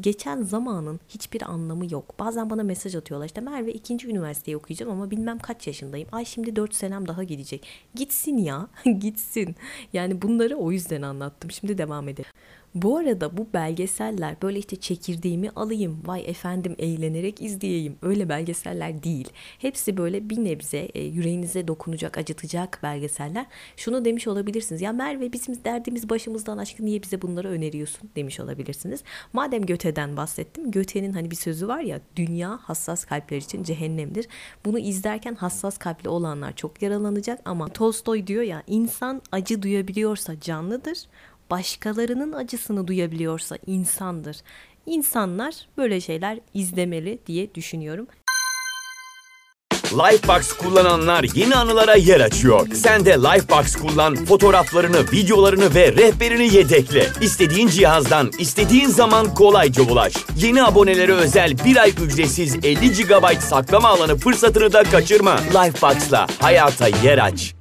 geçen 0.00 0.42
zamanın 0.42 1.00
hiçbir 1.08 1.42
anlamı 1.42 1.92
yok. 1.92 2.14
Bazen 2.18 2.50
bana 2.50 2.62
mesaj 2.62 2.94
atıyorlar 2.94 3.26
işte 3.26 3.40
Merve 3.40 3.72
ikinci 3.72 4.08
üniversiteyi 4.08 4.56
okuyacağım 4.56 4.92
ama 4.92 5.10
bilmem 5.10 5.38
kaç 5.38 5.66
yaşındayım. 5.66 6.08
Ay 6.12 6.24
şimdi 6.24 6.56
dört 6.56 6.74
senem 6.74 7.08
daha 7.08 7.22
gidecek. 7.22 7.66
Gitsin 7.94 8.36
ya, 8.36 8.68
gitsin. 8.98 9.54
Yani 9.92 10.22
bunları 10.22 10.56
o 10.56 10.72
yüzden 10.72 11.02
anlattım. 11.02 11.50
Şimdi 11.50 11.78
devam 11.78 12.08
edelim. 12.08 12.30
Bu 12.74 12.96
arada 12.96 13.36
bu 13.36 13.46
belgeseller 13.54 14.36
böyle 14.42 14.58
işte 14.58 14.76
çekirdeğimi 14.76 15.50
alayım, 15.50 16.02
vay 16.06 16.24
efendim 16.26 16.74
eğlenerek 16.78 17.42
izleyeyim 17.42 17.96
öyle 18.02 18.28
belgeseller 18.28 19.02
değil. 19.02 19.28
Hepsi 19.58 19.96
böyle 19.96 20.30
bir 20.30 20.44
nebze 20.44 20.78
e, 20.78 21.02
yüreğinize 21.02 21.68
dokunacak, 21.68 22.18
acıtacak 22.18 22.80
belgeseller. 22.82 23.46
Şunu 23.76 24.04
demiş 24.04 24.26
olabilirsiniz. 24.28 24.82
Ya 24.82 24.92
Merve 24.92 25.32
bizim 25.32 25.64
derdimiz 25.64 26.08
başımızdan 26.08 26.58
aşkı 26.58 26.84
niye 26.84 27.02
bize 27.02 27.22
bunları 27.22 27.48
öneriyorsun 27.48 28.10
demiş 28.16 28.40
olabilirsiniz. 28.40 29.02
Madem 29.32 29.66
Göte'den 29.80 30.16
bahsettim. 30.16 30.70
Göte'nin 30.70 31.12
hani 31.12 31.30
bir 31.30 31.36
sözü 31.36 31.68
var 31.68 31.80
ya 31.80 32.00
dünya 32.16 32.58
hassas 32.62 33.04
kalpler 33.04 33.36
için 33.36 33.62
cehennemdir. 33.62 34.26
Bunu 34.64 34.78
izlerken 34.78 35.34
hassas 35.34 35.78
kalpli 35.78 36.08
olanlar 36.08 36.56
çok 36.56 36.82
yaralanacak 36.82 37.40
ama 37.44 37.68
Tolstoy 37.68 38.26
diyor 38.26 38.42
ya 38.42 38.62
insan 38.66 39.22
acı 39.32 39.62
duyabiliyorsa 39.62 40.40
canlıdır 40.40 40.98
başkalarının 41.50 42.32
acısını 42.32 42.86
duyabiliyorsa 42.86 43.58
insandır. 43.66 44.36
İnsanlar 44.86 45.68
böyle 45.76 46.00
şeyler 46.00 46.38
izlemeli 46.54 47.18
diye 47.26 47.54
düşünüyorum. 47.54 48.06
Lifebox 49.92 50.52
kullananlar 50.52 51.26
yeni 51.34 51.56
anılara 51.56 51.94
yer 51.94 52.20
açıyor. 52.20 52.68
Sen 52.74 53.04
de 53.04 53.10
Lifebox 53.10 53.76
kullan, 53.76 54.14
fotoğraflarını, 54.14 55.00
videolarını 55.12 55.74
ve 55.74 55.92
rehberini 55.92 56.54
yedekle. 56.54 57.06
İstediğin 57.20 57.68
cihazdan, 57.68 58.30
istediğin 58.38 58.88
zaman 58.88 59.34
kolayca 59.34 59.82
ulaş. 59.82 60.14
Yeni 60.36 60.64
abonelere 60.64 61.12
özel 61.12 61.52
bir 61.64 61.76
ay 61.76 61.90
ücretsiz 61.90 62.56
50 62.64 62.92
GB 62.92 63.40
saklama 63.40 63.88
alanı 63.88 64.16
fırsatını 64.16 64.72
da 64.72 64.82
kaçırma. 64.82 65.36
Lifebox'la 65.36 66.26
hayata 66.40 66.88
yer 66.88 67.18
aç. 67.18 67.54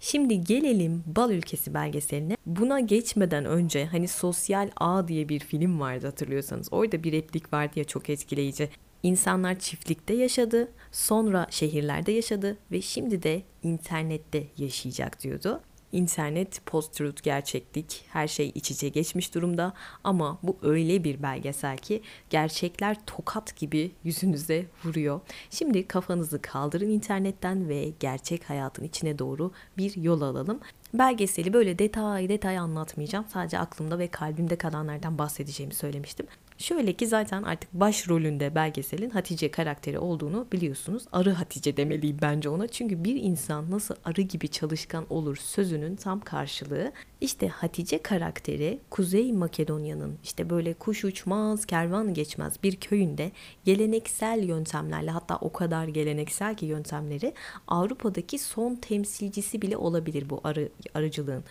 Şimdi 0.00 0.44
gelelim 0.44 1.04
Bal 1.06 1.30
Ülkesi 1.30 1.74
belgeseline. 1.74 2.36
Buna 2.46 2.80
geçmeden 2.80 3.44
önce 3.44 3.86
hani 3.86 4.08
Sosyal 4.08 4.70
Ağ 4.76 5.08
diye 5.08 5.28
bir 5.28 5.40
film 5.40 5.80
vardı 5.80 6.06
hatırlıyorsanız. 6.06 6.68
Orada 6.70 7.02
bir 7.02 7.12
replik 7.12 7.52
vardı 7.52 7.72
ya 7.78 7.84
çok 7.84 8.10
etkileyici. 8.10 8.68
İnsanlar 9.06 9.58
çiftlikte 9.58 10.14
yaşadı, 10.14 10.68
sonra 10.92 11.46
şehirlerde 11.50 12.12
yaşadı 12.12 12.56
ve 12.70 12.82
şimdi 12.82 13.22
de 13.22 13.42
internette 13.62 14.46
yaşayacak 14.58 15.22
diyordu. 15.22 15.60
İnternet, 15.92 16.66
post-truth, 16.66 17.22
gerçeklik, 17.22 18.04
her 18.08 18.28
şey 18.28 18.52
iç 18.54 18.70
içe 18.70 18.88
geçmiş 18.88 19.34
durumda 19.34 19.72
ama 20.04 20.38
bu 20.42 20.56
öyle 20.62 21.04
bir 21.04 21.22
belgesel 21.22 21.76
ki 21.76 22.02
gerçekler 22.30 22.96
tokat 23.06 23.56
gibi 23.56 23.92
yüzünüze 24.04 24.66
vuruyor. 24.84 25.20
Şimdi 25.50 25.88
kafanızı 25.88 26.42
kaldırın 26.42 26.90
internetten 26.90 27.68
ve 27.68 27.92
gerçek 28.00 28.50
hayatın 28.50 28.84
içine 28.84 29.18
doğru 29.18 29.52
bir 29.78 29.96
yol 29.96 30.20
alalım. 30.20 30.60
Belgeseli 30.94 31.52
böyle 31.52 31.78
detay 31.78 32.28
detay 32.28 32.58
anlatmayacağım. 32.58 33.24
Sadece 33.28 33.58
aklımda 33.58 33.98
ve 33.98 34.08
kalbimde 34.08 34.56
kalanlardan 34.56 35.18
bahsedeceğimi 35.18 35.74
söylemiştim. 35.74 36.26
Şöyle 36.58 36.92
ki 36.92 37.06
zaten 37.06 37.42
artık 37.42 37.72
başrolünde 37.72 38.54
belgeselin 38.54 39.10
Hatice 39.10 39.50
karakteri 39.50 39.98
olduğunu 39.98 40.46
biliyorsunuz. 40.52 41.04
Arı 41.12 41.30
Hatice 41.30 41.76
demeliyim 41.76 42.18
bence 42.22 42.48
ona. 42.48 42.68
Çünkü 42.68 43.04
bir 43.04 43.14
insan 43.14 43.70
nasıl 43.70 43.94
arı 44.04 44.20
gibi 44.22 44.48
çalışkan 44.48 45.06
olur 45.10 45.36
sözünün 45.36 45.96
tam 45.96 46.20
karşılığı. 46.20 46.92
İşte 47.20 47.48
Hatice 47.48 48.02
karakteri 48.02 48.78
Kuzey 48.90 49.32
Makedonya'nın 49.32 50.18
işte 50.24 50.50
böyle 50.50 50.74
kuş 50.74 51.04
uçmaz, 51.04 51.66
kervan 51.66 52.14
geçmez 52.14 52.62
bir 52.62 52.76
köyünde 52.76 53.32
geleneksel 53.64 54.42
yöntemlerle 54.42 55.10
hatta 55.10 55.36
o 55.36 55.52
kadar 55.52 55.88
geleneksel 55.88 56.56
ki 56.56 56.66
yöntemleri 56.66 57.34
Avrupa'daki 57.68 58.38
son 58.38 58.74
temsilcisi 58.74 59.62
bile 59.62 59.76
olabilir 59.76 60.30
bu 60.30 60.40
arı 60.44 60.68
arıcılığın. 60.94 61.44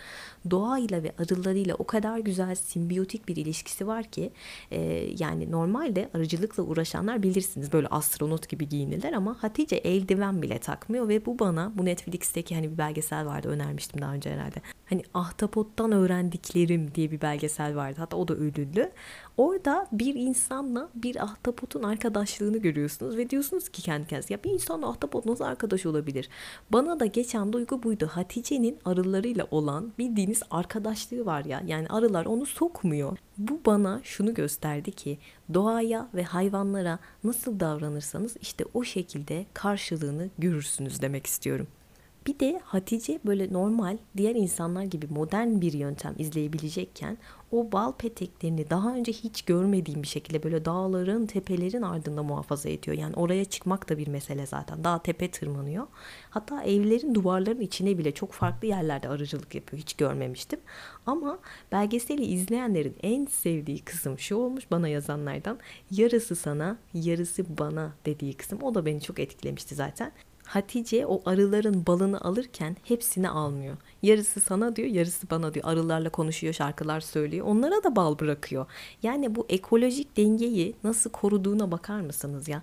Doğayla 0.50 1.02
ve 1.02 1.12
arılarıyla 1.18 1.74
o 1.74 1.86
kadar 1.86 2.18
güzel 2.18 2.54
simbiyotik 2.54 3.28
bir 3.28 3.36
ilişkisi 3.36 3.86
var 3.86 4.04
ki 4.04 4.32
e, 4.70 4.80
yani 5.18 5.50
normalde 5.50 6.08
arıcılıkla 6.14 6.62
uğraşanlar 6.62 7.22
bilirsiniz 7.22 7.72
böyle 7.72 7.86
astronot 7.86 8.48
gibi 8.48 8.68
giyinirler 8.68 9.12
ama 9.12 9.42
Hatice 9.42 9.76
eldiven 9.76 10.42
bile 10.42 10.58
takmıyor 10.58 11.08
ve 11.08 11.26
bu 11.26 11.38
bana 11.38 11.72
bu 11.74 11.84
Netflix'teki 11.84 12.54
hani 12.54 12.72
bir 12.72 12.78
belgesel 12.78 13.26
vardı 13.26 13.48
önermiştim 13.48 14.00
daha 14.00 14.12
önce 14.12 14.30
herhalde. 14.30 14.60
Hani 14.86 15.02
ahtapottan 15.14 15.92
öğrendiklerim 15.92 16.94
diye 16.94 17.10
bir 17.10 17.20
belgesel 17.20 17.76
vardı 17.76 17.96
hatta 17.98 18.16
o 18.16 18.28
da 18.28 18.34
ödüllü. 18.34 18.92
Orada 19.36 19.86
bir 19.92 20.14
insanla 20.14 20.88
bir 20.94 21.22
ahtapotun 21.22 21.82
arkadaşlığını 21.82 22.58
görüyorsunuz 22.58 23.16
ve 23.16 23.30
diyorsunuz 23.30 23.68
ki 23.68 23.82
kendi 23.82 24.08
kendinize 24.08 24.34
ya 24.34 24.44
bir 24.44 24.50
insanla 24.50 24.88
ahtapot 24.88 25.26
nasıl 25.26 25.44
arkadaş 25.44 25.86
olabilir? 25.86 26.28
Bana 26.72 27.00
da 27.00 27.06
geçen 27.06 27.52
duygu 27.52 27.82
buydu. 27.82 28.06
Hatice'nin 28.12 28.78
arılarıyla 28.84 29.46
olan 29.50 29.92
bildiğiniz 29.98 30.42
arkadaşlığı 30.50 31.26
var 31.26 31.44
ya. 31.44 31.62
Yani 31.66 31.88
arılar 31.88 32.26
onu 32.26 32.46
sokmuyor. 32.46 33.18
Bu 33.38 33.60
bana 33.66 34.00
şunu 34.02 34.34
gösterdi 34.34 34.92
ki 34.92 35.18
doğaya 35.54 36.08
ve 36.14 36.22
hayvanlara 36.22 36.98
nasıl 37.24 37.60
davranırsanız 37.60 38.36
işte 38.40 38.64
o 38.74 38.84
şekilde 38.84 39.46
karşılığını 39.54 40.28
görürsünüz 40.38 41.02
demek 41.02 41.26
istiyorum. 41.26 41.66
Bir 42.26 42.38
de 42.38 42.60
Hatice 42.64 43.20
böyle 43.26 43.52
normal 43.52 43.98
diğer 44.16 44.34
insanlar 44.34 44.82
gibi 44.82 45.06
modern 45.06 45.60
bir 45.60 45.72
yöntem 45.72 46.14
izleyebilecekken 46.18 47.18
o 47.52 47.72
bal 47.72 47.92
peteklerini 47.92 48.70
daha 48.70 48.94
önce 48.94 49.12
hiç 49.12 49.42
görmediğim 49.42 50.02
bir 50.02 50.08
şekilde 50.08 50.42
böyle 50.42 50.64
dağların, 50.64 51.26
tepelerin 51.26 51.82
ardında 51.82 52.22
muhafaza 52.22 52.68
ediyor. 52.68 52.96
Yani 52.96 53.14
oraya 53.14 53.44
çıkmak 53.44 53.88
da 53.88 53.98
bir 53.98 54.08
mesele 54.08 54.46
zaten. 54.46 54.84
Dağ 54.84 54.98
tepe 54.98 55.30
tırmanıyor. 55.30 55.86
Hatta 56.30 56.62
evlerin 56.62 57.14
duvarların 57.14 57.60
içine 57.60 57.98
bile 57.98 58.12
çok 58.12 58.32
farklı 58.32 58.68
yerlerde 58.68 59.08
arıcılık 59.08 59.54
yapıyor. 59.54 59.82
Hiç 59.82 59.94
görmemiştim. 59.94 60.60
Ama 61.06 61.38
belgeseli 61.72 62.24
izleyenlerin 62.24 62.96
en 63.02 63.26
sevdiği 63.26 63.78
kısım 63.78 64.18
şu 64.18 64.36
olmuş 64.36 64.70
bana 64.70 64.88
yazanlardan. 64.88 65.58
Yarısı 65.90 66.36
sana, 66.36 66.78
yarısı 66.94 67.58
bana 67.58 67.92
dediği 68.06 68.34
kısım. 68.34 68.62
O 68.62 68.74
da 68.74 68.86
beni 68.86 69.00
çok 69.00 69.18
etkilemişti 69.18 69.74
zaten. 69.74 70.12
Hatice 70.46 71.06
o 71.06 71.22
arıların 71.26 71.86
balını 71.86 72.20
alırken 72.20 72.76
hepsini 72.84 73.28
almıyor. 73.28 73.76
Yarısı 74.02 74.40
sana 74.40 74.76
diyor, 74.76 74.88
yarısı 74.88 75.30
bana 75.30 75.54
diyor. 75.54 75.64
Arılarla 75.68 76.08
konuşuyor, 76.10 76.54
şarkılar 76.54 77.00
söylüyor. 77.00 77.46
Onlara 77.46 77.84
da 77.84 77.96
bal 77.96 78.18
bırakıyor. 78.18 78.66
Yani 79.02 79.34
bu 79.34 79.46
ekolojik 79.48 80.16
dengeyi 80.16 80.74
nasıl 80.84 81.10
koruduğuna 81.10 81.70
bakar 81.70 82.00
mısınız 82.00 82.48
ya? 82.48 82.62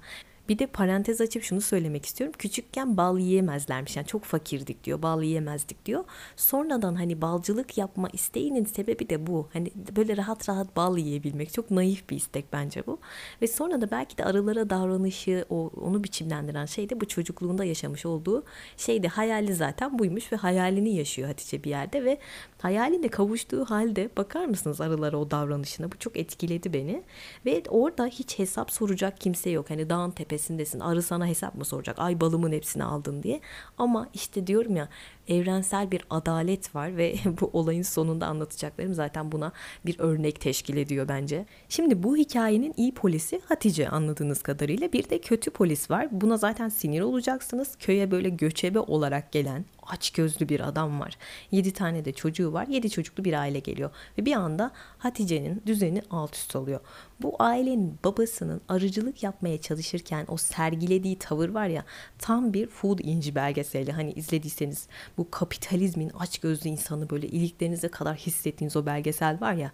Bir 0.49 0.59
de 0.59 0.67
parantez 0.67 1.21
açıp 1.21 1.43
şunu 1.43 1.61
söylemek 1.61 2.05
istiyorum. 2.05 2.35
Küçükken 2.39 2.97
bal 2.97 3.19
yiyemezlermiş. 3.19 3.95
Yani 3.95 4.07
çok 4.07 4.23
fakirdik 4.23 4.83
diyor. 4.83 5.01
Bal 5.01 5.23
yiyemezdik 5.23 5.85
diyor. 5.85 6.03
Sonradan 6.35 6.95
hani 6.95 7.21
balcılık 7.21 7.77
yapma 7.77 8.09
isteğinin 8.13 8.65
sebebi 8.65 9.09
de 9.09 9.27
bu. 9.27 9.47
Hani 9.53 9.71
böyle 9.95 10.17
rahat 10.17 10.49
rahat 10.49 10.75
bal 10.75 10.97
yiyebilmek. 10.97 11.53
Çok 11.53 11.71
naif 11.71 12.09
bir 12.09 12.15
istek 12.15 12.53
bence 12.53 12.83
bu. 12.87 12.99
Ve 13.41 13.47
sonra 13.47 13.81
da 13.81 13.91
belki 13.91 14.17
de 14.17 14.25
arılara 14.25 14.69
davranışı, 14.69 15.45
o 15.49 15.71
onu 15.81 16.03
biçimlendiren 16.03 16.65
şey 16.65 16.89
de 16.89 17.01
bu 17.01 17.07
çocukluğunda 17.07 17.63
yaşamış 17.63 18.05
olduğu 18.05 18.43
şeydi. 18.77 19.07
Hayali 19.07 19.55
zaten 19.55 19.99
buymuş 19.99 20.31
ve 20.31 20.35
hayalini 20.35 20.95
yaşıyor 20.95 21.27
Hatice 21.27 21.63
bir 21.63 21.69
yerde 21.69 22.05
ve 22.05 22.17
hayaline 22.61 23.07
kavuştuğu 23.07 23.65
halde 23.65 24.09
bakar 24.17 24.45
mısınız 24.45 24.81
arılara 24.81 25.17
o 25.17 25.31
davranışına? 25.31 25.91
Bu 25.91 25.99
çok 25.99 26.17
etkiledi 26.17 26.73
beni. 26.73 27.03
Ve 27.45 27.63
orada 27.69 28.05
hiç 28.05 28.39
hesap 28.39 28.71
soracak 28.71 29.21
kimse 29.21 29.49
yok. 29.49 29.69
Hani 29.69 29.89
dağın 29.89 30.11
tepesindesin. 30.33 30.79
Arı 30.79 31.01
sana 31.01 31.27
hesap 31.27 31.55
mı 31.55 31.65
soracak? 31.65 31.99
Ay 31.99 32.21
balımın 32.21 32.51
hepsini 32.51 32.83
aldın 32.83 33.23
diye. 33.23 33.41
Ama 33.77 34.09
işte 34.13 34.47
diyorum 34.47 34.75
ya 34.75 34.89
evrensel 35.27 35.91
bir 35.91 36.05
adalet 36.09 36.75
var 36.75 36.97
ve 36.97 37.15
bu 37.41 37.49
olayın 37.53 37.81
sonunda 37.81 38.27
anlatacaklarım 38.27 38.93
zaten 38.93 39.31
buna 39.31 39.51
bir 39.85 39.99
örnek 39.99 40.41
teşkil 40.41 40.77
ediyor 40.77 41.07
bence. 41.07 41.45
Şimdi 41.69 42.03
bu 42.03 42.17
hikayenin 42.17 42.73
iyi 42.77 42.93
polisi 42.93 43.41
Hatice 43.45 43.89
anladığınız 43.89 44.43
kadarıyla 44.43 44.93
bir 44.93 45.09
de 45.09 45.21
kötü 45.21 45.51
polis 45.51 45.91
var. 45.91 46.07
Buna 46.11 46.37
zaten 46.37 46.69
sinir 46.69 47.01
olacaksınız. 47.01 47.75
Köye 47.79 48.11
böyle 48.11 48.29
göçebe 48.29 48.79
olarak 48.79 49.31
gelen 49.31 49.65
aç 49.87 50.11
gözlü 50.11 50.49
bir 50.49 50.59
adam 50.59 50.99
var. 50.99 51.17
7 51.51 51.73
tane 51.73 52.05
de 52.05 52.11
çocuğu 52.11 52.53
var. 52.53 52.67
7 52.67 52.89
çocuklu 52.89 53.23
bir 53.23 53.33
aile 53.33 53.59
geliyor. 53.59 53.89
Ve 54.17 54.25
bir 54.25 54.33
anda 54.33 54.71
Hatice'nin 54.97 55.63
düzeni 55.65 56.01
alt 56.09 56.35
üst 56.35 56.55
oluyor. 56.55 56.79
Bu 57.21 57.35
ailenin 57.39 57.99
babasının 58.03 58.61
arıcılık 58.69 59.23
yapmaya 59.23 59.61
çalışırken 59.61 60.25
o 60.27 60.37
sergilediği 60.37 61.19
tavır 61.19 61.49
var 61.49 61.67
ya 61.67 61.85
tam 62.19 62.53
bir 62.53 62.67
food 62.67 62.99
inci 62.99 63.35
belgeseli. 63.35 63.91
Hani 63.91 64.11
izlediyseniz 64.11 64.87
bu 65.17 65.31
kapitalizmin 65.31 66.11
aç 66.19 66.37
gözlü 66.37 66.69
insanı 66.69 67.09
böyle 67.09 67.27
iliklerinize 67.27 67.87
kadar 67.87 68.17
hissettiğiniz 68.17 68.75
o 68.75 68.85
belgesel 68.85 69.41
var 69.41 69.53
ya 69.53 69.71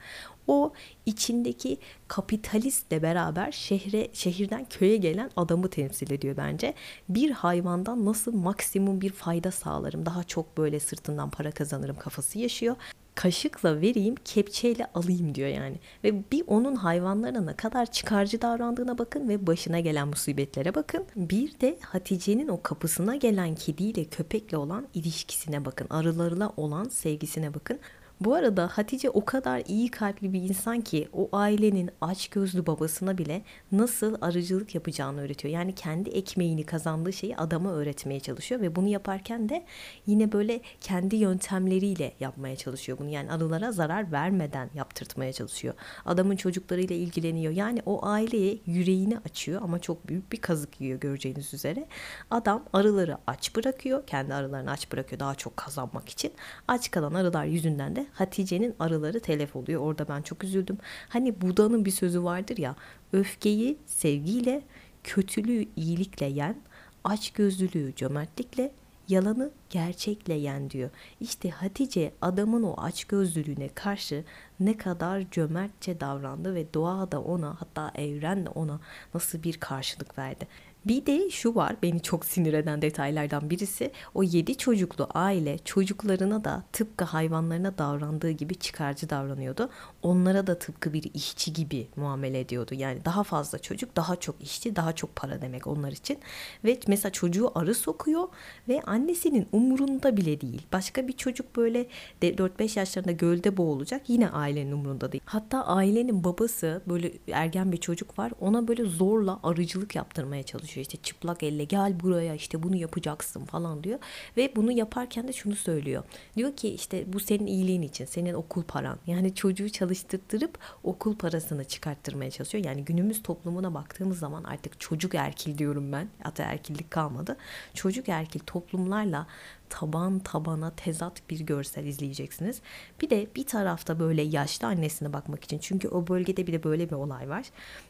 o 0.50 0.74
içindeki 1.06 1.78
kapitalistle 2.08 3.02
beraber 3.02 3.52
şehre 3.52 4.08
şehirden 4.14 4.66
köye 4.70 4.98
gelen 4.98 5.32
adamı 5.36 5.70
temsil 5.70 6.12
ediyor 6.12 6.38
bence. 6.38 6.74
Bir 7.10 7.32
hayvandan 7.32 8.06
nasıl 8.06 8.34
maksimum 8.34 9.02
bir 9.02 9.12
fayda 9.12 9.52
sağlarım, 9.52 10.06
daha 10.06 10.24
çok 10.24 10.58
böyle 10.58 10.80
sırtından 10.80 11.30
para 11.30 11.52
kazanırım 11.52 11.96
kafası 11.96 12.40
yaşıyor 12.40 12.76
kaşıkla 13.20 13.82
vereyim, 13.82 14.16
kepçeyle 14.26 14.88
alayım 14.94 15.36
diyor 15.36 15.50
yani. 15.50 15.80
Ve 16.04 16.32
bir 16.32 16.44
onun 16.48 16.76
hayvanlara 16.76 17.42
ne 17.42 17.54
kadar 17.54 17.92
çıkarcı 17.92 18.42
davrandığına 18.42 18.98
bakın 18.98 19.30
ve 19.30 19.48
başına 19.48 19.80
gelen 19.80 20.08
musibetlere 20.08 20.76
bakın. 20.76 21.06
Bir 21.16 21.60
de 21.60 21.78
Hatice'nin 21.82 22.48
o 22.48 22.62
kapısına 22.62 23.16
gelen 23.16 23.56
kediyle 23.56 24.06
köpekle 24.06 24.58
olan 24.58 24.88
ilişkisine 24.94 25.66
bakın. 25.66 25.88
Arılarla 25.90 26.54
olan 26.58 26.84
sevgisine 26.90 27.54
bakın. 27.54 27.80
Bu 28.22 28.34
arada 28.34 28.68
Hatice 28.68 29.10
o 29.10 29.26
kadar 29.26 29.64
iyi 29.68 29.92
kalpli 29.92 30.34
bir 30.34 30.42
insan 30.42 30.82
ki 30.82 31.10
o 31.14 31.30
ailenin 31.32 31.90
aç 32.02 32.28
gözlü 32.28 32.66
babasına 32.66 33.18
bile 33.18 33.42
nasıl 33.72 34.16
arıcılık 34.22 34.76
yapacağını 34.76 35.22
öğretiyor. 35.22 35.54
Yani 35.54 35.76
kendi 35.76 36.10
ekmeğini 36.10 36.64
kazandığı 36.64 37.14
şeyi 37.14 37.38
adama 37.38 37.72
öğretmeye 37.72 38.20
çalışıyor 38.20 38.62
ve 38.62 38.76
bunu 38.76 38.88
yaparken 38.88 39.50
de 39.50 39.66
yine 40.06 40.32
böyle 40.32 40.62
kendi 40.82 41.16
yöntemleriyle 41.16 42.14
yapmaya 42.20 42.56
çalışıyor 42.56 42.98
bunu. 42.98 43.10
Yani 43.10 43.32
arılara 43.32 43.72
zarar 43.72 44.12
vermeden 44.12 44.70
yaptırtmaya 44.74 45.34
çalışıyor. 45.34 45.74
Adamın 46.06 46.36
çocuklarıyla 46.36 46.96
ilgileniyor. 46.96 47.54
Yani 47.54 47.82
o 47.86 48.06
aileye 48.06 48.60
yüreğini 48.66 49.18
açıyor 49.18 49.62
ama 49.62 49.80
çok 49.80 50.08
büyük 50.10 50.32
bir 50.32 50.42
kazık 50.42 50.82
yiyor 50.82 51.00
göreceğiniz 51.00 51.54
üzere. 51.54 51.88
Adam 52.32 52.66
arıları 52.74 53.18
aç 53.28 53.56
bırakıyor. 53.56 54.08
Kendi 54.08 54.34
arılarını 54.34 54.72
aç 54.72 54.92
bırakıyor 54.92 55.20
daha 55.20 55.36
çok 55.36 55.58
kazanmak 55.58 56.10
için. 56.10 56.32
Aç 56.68 56.92
kalan 56.92 57.14
arılar 57.14 57.46
yüzünden 57.46 57.96
de 57.96 58.09
Hatice'nin 58.14 58.76
arıları 58.80 59.20
telef 59.20 59.56
oluyor. 59.56 59.82
Orada 59.82 60.08
ben 60.08 60.22
çok 60.22 60.44
üzüldüm. 60.44 60.78
Hani 61.10 61.42
Buda'nın 61.42 61.86
bir 61.86 61.92
sözü 61.92 62.24
vardır 62.24 62.58
ya. 62.58 62.76
Öfkeyi 63.14 63.78
sevgiyle, 63.86 64.62
kötülüğü 65.04 65.66
iyilikle 65.76 66.26
yen, 66.26 66.56
açgözlülüğü 67.04 67.96
cömertlikle, 67.96 68.72
yalanı 69.10 69.52
gerçekle 69.70 70.34
yen 70.34 70.70
diyor. 70.70 70.90
İşte 71.20 71.50
Hatice 71.50 72.14
adamın 72.22 72.64
o 72.64 72.82
açgözlülüğüne 72.82 73.70
karşı 73.70 74.24
ne 74.60 74.78
kadar 74.78 75.30
cömertçe 75.32 76.00
davrandı 76.00 76.56
ve 76.56 76.74
doğa 76.74 77.12
da 77.12 77.22
ona 77.22 77.56
hatta 77.62 77.92
evren 77.96 78.46
de 78.46 78.50
ona 78.50 78.80
nasıl 79.14 79.44
bir 79.44 79.60
karşılık 79.60 80.18
verdi. 80.18 80.48
Bir 80.86 81.06
de 81.06 81.30
şu 81.30 81.56
var 81.56 81.76
beni 81.84 82.02
çok 82.02 82.26
sinir 82.26 82.54
eden 82.54 82.82
detaylardan 82.82 83.50
birisi 83.50 83.92
o 84.14 84.24
yedi 84.24 84.58
çocuklu 84.58 85.08
aile 85.14 85.58
çocuklarına 85.58 86.44
da 86.44 86.64
tıpkı 86.74 87.06
hayvanlarına 87.06 87.78
davrandığı 87.78 88.32
gibi 88.32 88.56
çıkarcı 88.56 89.10
davranıyordu. 89.10 89.70
Onlara 90.02 90.48
da 90.48 90.60
tıpkı 90.60 90.94
bir 90.94 91.12
işçi 91.14 91.54
gibi 91.54 91.88
muamele 91.96 92.40
ediyordu. 92.40 92.76
Yani 92.76 93.06
daha 93.06 93.24
fazla 93.24 93.60
çocuk 93.60 93.96
daha 93.96 94.16
çok 94.16 94.42
işçi 94.42 94.76
daha 94.76 94.94
çok 94.94 95.16
para 95.16 95.42
demek 95.42 95.68
onlar 95.68 95.92
için. 95.92 96.18
Ve 96.66 96.80
mesela 96.88 97.12
çocuğu 97.12 97.52
arı 97.56 97.76
sokuyor 97.76 98.28
ve 98.68 98.82
annesinin 98.82 99.48
umurunda 99.52 100.18
bile 100.18 100.42
değil. 100.42 100.62
Başka 100.74 101.08
bir 101.08 101.14
çocuk 101.14 101.56
böyle 101.56 101.88
4-5 102.22 102.80
yaşlarında 102.80 103.12
gölde 103.12 103.58
boğulacak 103.58 104.10
yine 104.10 104.30
ailenin 104.30 104.72
umurunda 104.72 105.12
değil. 105.12 105.24
Hatta 105.26 105.66
ailenin 105.66 106.24
babası 106.24 106.82
böyle 106.88 107.12
ergen 107.32 107.72
bir 107.72 107.78
çocuk 107.78 108.20
var 108.20 108.32
ona 108.40 108.68
böyle 108.68 108.84
zorla 108.86 109.40
arıcılık 109.44 109.96
yaptırmaya 109.96 110.44
çalışıyor 110.44 110.79
çalışıyor. 110.80 110.90
İşte 110.90 110.98
çıplak 111.04 111.44
elle 111.44 111.64
gel 111.64 112.00
buraya 112.00 112.36
işte 112.36 112.64
bunu 112.64 112.76
yapacaksın 112.76 113.46
falan 113.46 113.84
diyor. 113.84 114.00
Ve 114.38 114.52
bunu 114.56 114.72
yaparken 114.72 115.28
de 115.28 115.34
şunu 115.34 115.56
söylüyor. 115.56 116.04
Diyor 116.36 116.56
ki 116.56 116.70
işte 116.70 117.04
bu 117.14 117.20
senin 117.20 117.48
iyiliğin 117.48 117.82
için, 117.82 118.06
senin 118.06 118.34
okul 118.34 118.64
paran. 118.64 118.98
Yani 119.08 119.36
çocuğu 119.36 119.70
çalıştırtırıp 119.70 120.58
okul 120.84 121.16
parasını 121.16 121.64
çıkarttırmaya 121.64 122.32
çalışıyor. 122.32 122.66
Yani 122.66 122.86
günümüz 122.86 123.24
toplumuna 123.24 123.74
baktığımız 123.74 124.20
zaman 124.20 124.44
artık 124.44 124.80
çocuk 124.80 125.16
erkil 125.16 125.58
diyorum 125.58 125.92
ben. 125.92 126.08
Hatta 126.24 126.44
erkillik 126.44 126.92
kalmadı. 126.92 127.38
Çocuk 127.74 128.10
erkil 128.10 128.40
toplumlarla 128.40 129.28
taban 129.70 130.20
tabana 130.20 130.72
tezat 130.76 131.30
bir 131.30 131.40
görsel 131.40 131.86
izleyeceksiniz. 131.86 132.62
Bir 133.02 133.10
de 133.10 133.28
bir 133.36 133.46
tarafta 133.46 134.00
böyle 134.00 134.22
yaşlı 134.22 134.68
annesine 134.68 135.14
bakmak 135.14 135.44
için 135.44 135.60
çünkü 135.60 135.88
o 135.88 136.08
bölgede 136.08 136.48
bir 136.48 136.54
de 136.54 136.64
böyle 136.64 136.90
bir 136.90 136.96
olay 136.96 137.30
var. 137.30 137.46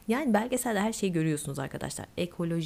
Yani 0.08 0.34
belgeselde 0.34 0.80
her 0.80 0.92
şeyi 0.92 1.12
görüyorsunuz 1.12 1.58
arkadaşlar. 1.58 2.06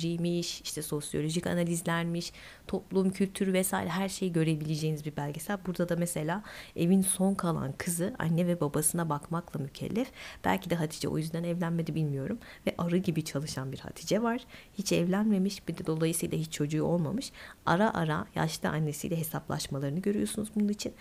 Ekolojiymiş, 0.04 0.60
işte 0.60 0.82
sosyolojik 0.82 1.46
analizlermiş, 1.46 2.32
toplum, 2.66 3.10
kültür 3.10 3.52
vesaire 3.52 3.88
her 3.88 4.08
şeyi 4.08 4.32
görebileceğiniz 4.32 5.04
bir 5.04 5.16
belgesel. 5.16 5.58
Burada 5.66 5.88
da 5.88 5.96
mesela 5.96 6.42
evin 6.76 7.02
son 7.02 7.34
kalan 7.34 7.72
kızı 7.72 8.14
anne 8.18 8.46
ve 8.46 8.60
babasına 8.60 9.08
bakmakla 9.08 9.60
mükellef. 9.60 10.08
Belki 10.44 10.70
de 10.70 10.74
Hatice 10.74 11.08
o 11.08 11.18
yüzden 11.18 11.44
evlenmedi 11.44 11.94
bilmiyorum. 11.94 12.38
Ve 12.66 12.74
arı 12.78 12.96
gibi 12.96 13.24
çalışan 13.24 13.72
bir 13.72 13.78
Hatice 13.78 14.22
var. 14.22 14.40
Hiç 14.78 14.92
evlenmemiş 14.92 15.68
bir 15.68 15.78
de 15.78 15.86
dolayısıyla 15.86 16.38
hiç 16.38 16.52
çocuğu 16.52 16.84
olmamış. 16.84 17.32
Ara 17.66 17.94
ara 17.94 18.26
yaşlı 18.34 18.68
annesiyle 18.68 19.18
hesaplaşmalarını 19.18 20.00
görüyorsunuz 20.00 20.48
bunun 20.54 20.68
için. 20.68 20.94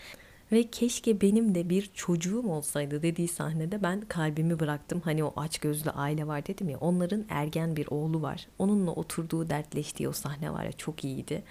Ve 0.52 0.70
keşke 0.70 1.20
benim 1.20 1.54
de 1.54 1.68
bir 1.68 1.90
çocuğum 1.94 2.48
olsaydı 2.48 3.02
dediği 3.02 3.28
sahnede 3.28 3.82
ben 3.82 4.00
kalbimi 4.00 4.60
bıraktım. 4.60 5.00
Hani 5.04 5.24
o 5.24 5.32
aç 5.36 5.58
gözlü 5.58 5.90
aile 5.90 6.26
var 6.26 6.46
dedim 6.46 6.68
ya. 6.68 6.78
Onların 6.78 7.24
ergen 7.28 7.76
bir 7.76 7.86
oğlu 7.90 8.22
var. 8.22 8.46
Onunla 8.58 8.90
oturduğu 8.90 9.50
dertleştiği 9.50 10.08
o 10.08 10.12
sahne 10.12 10.52
var 10.52 10.64
ya 10.64 10.72
çok 10.72 11.04
iyiydi. 11.04 11.42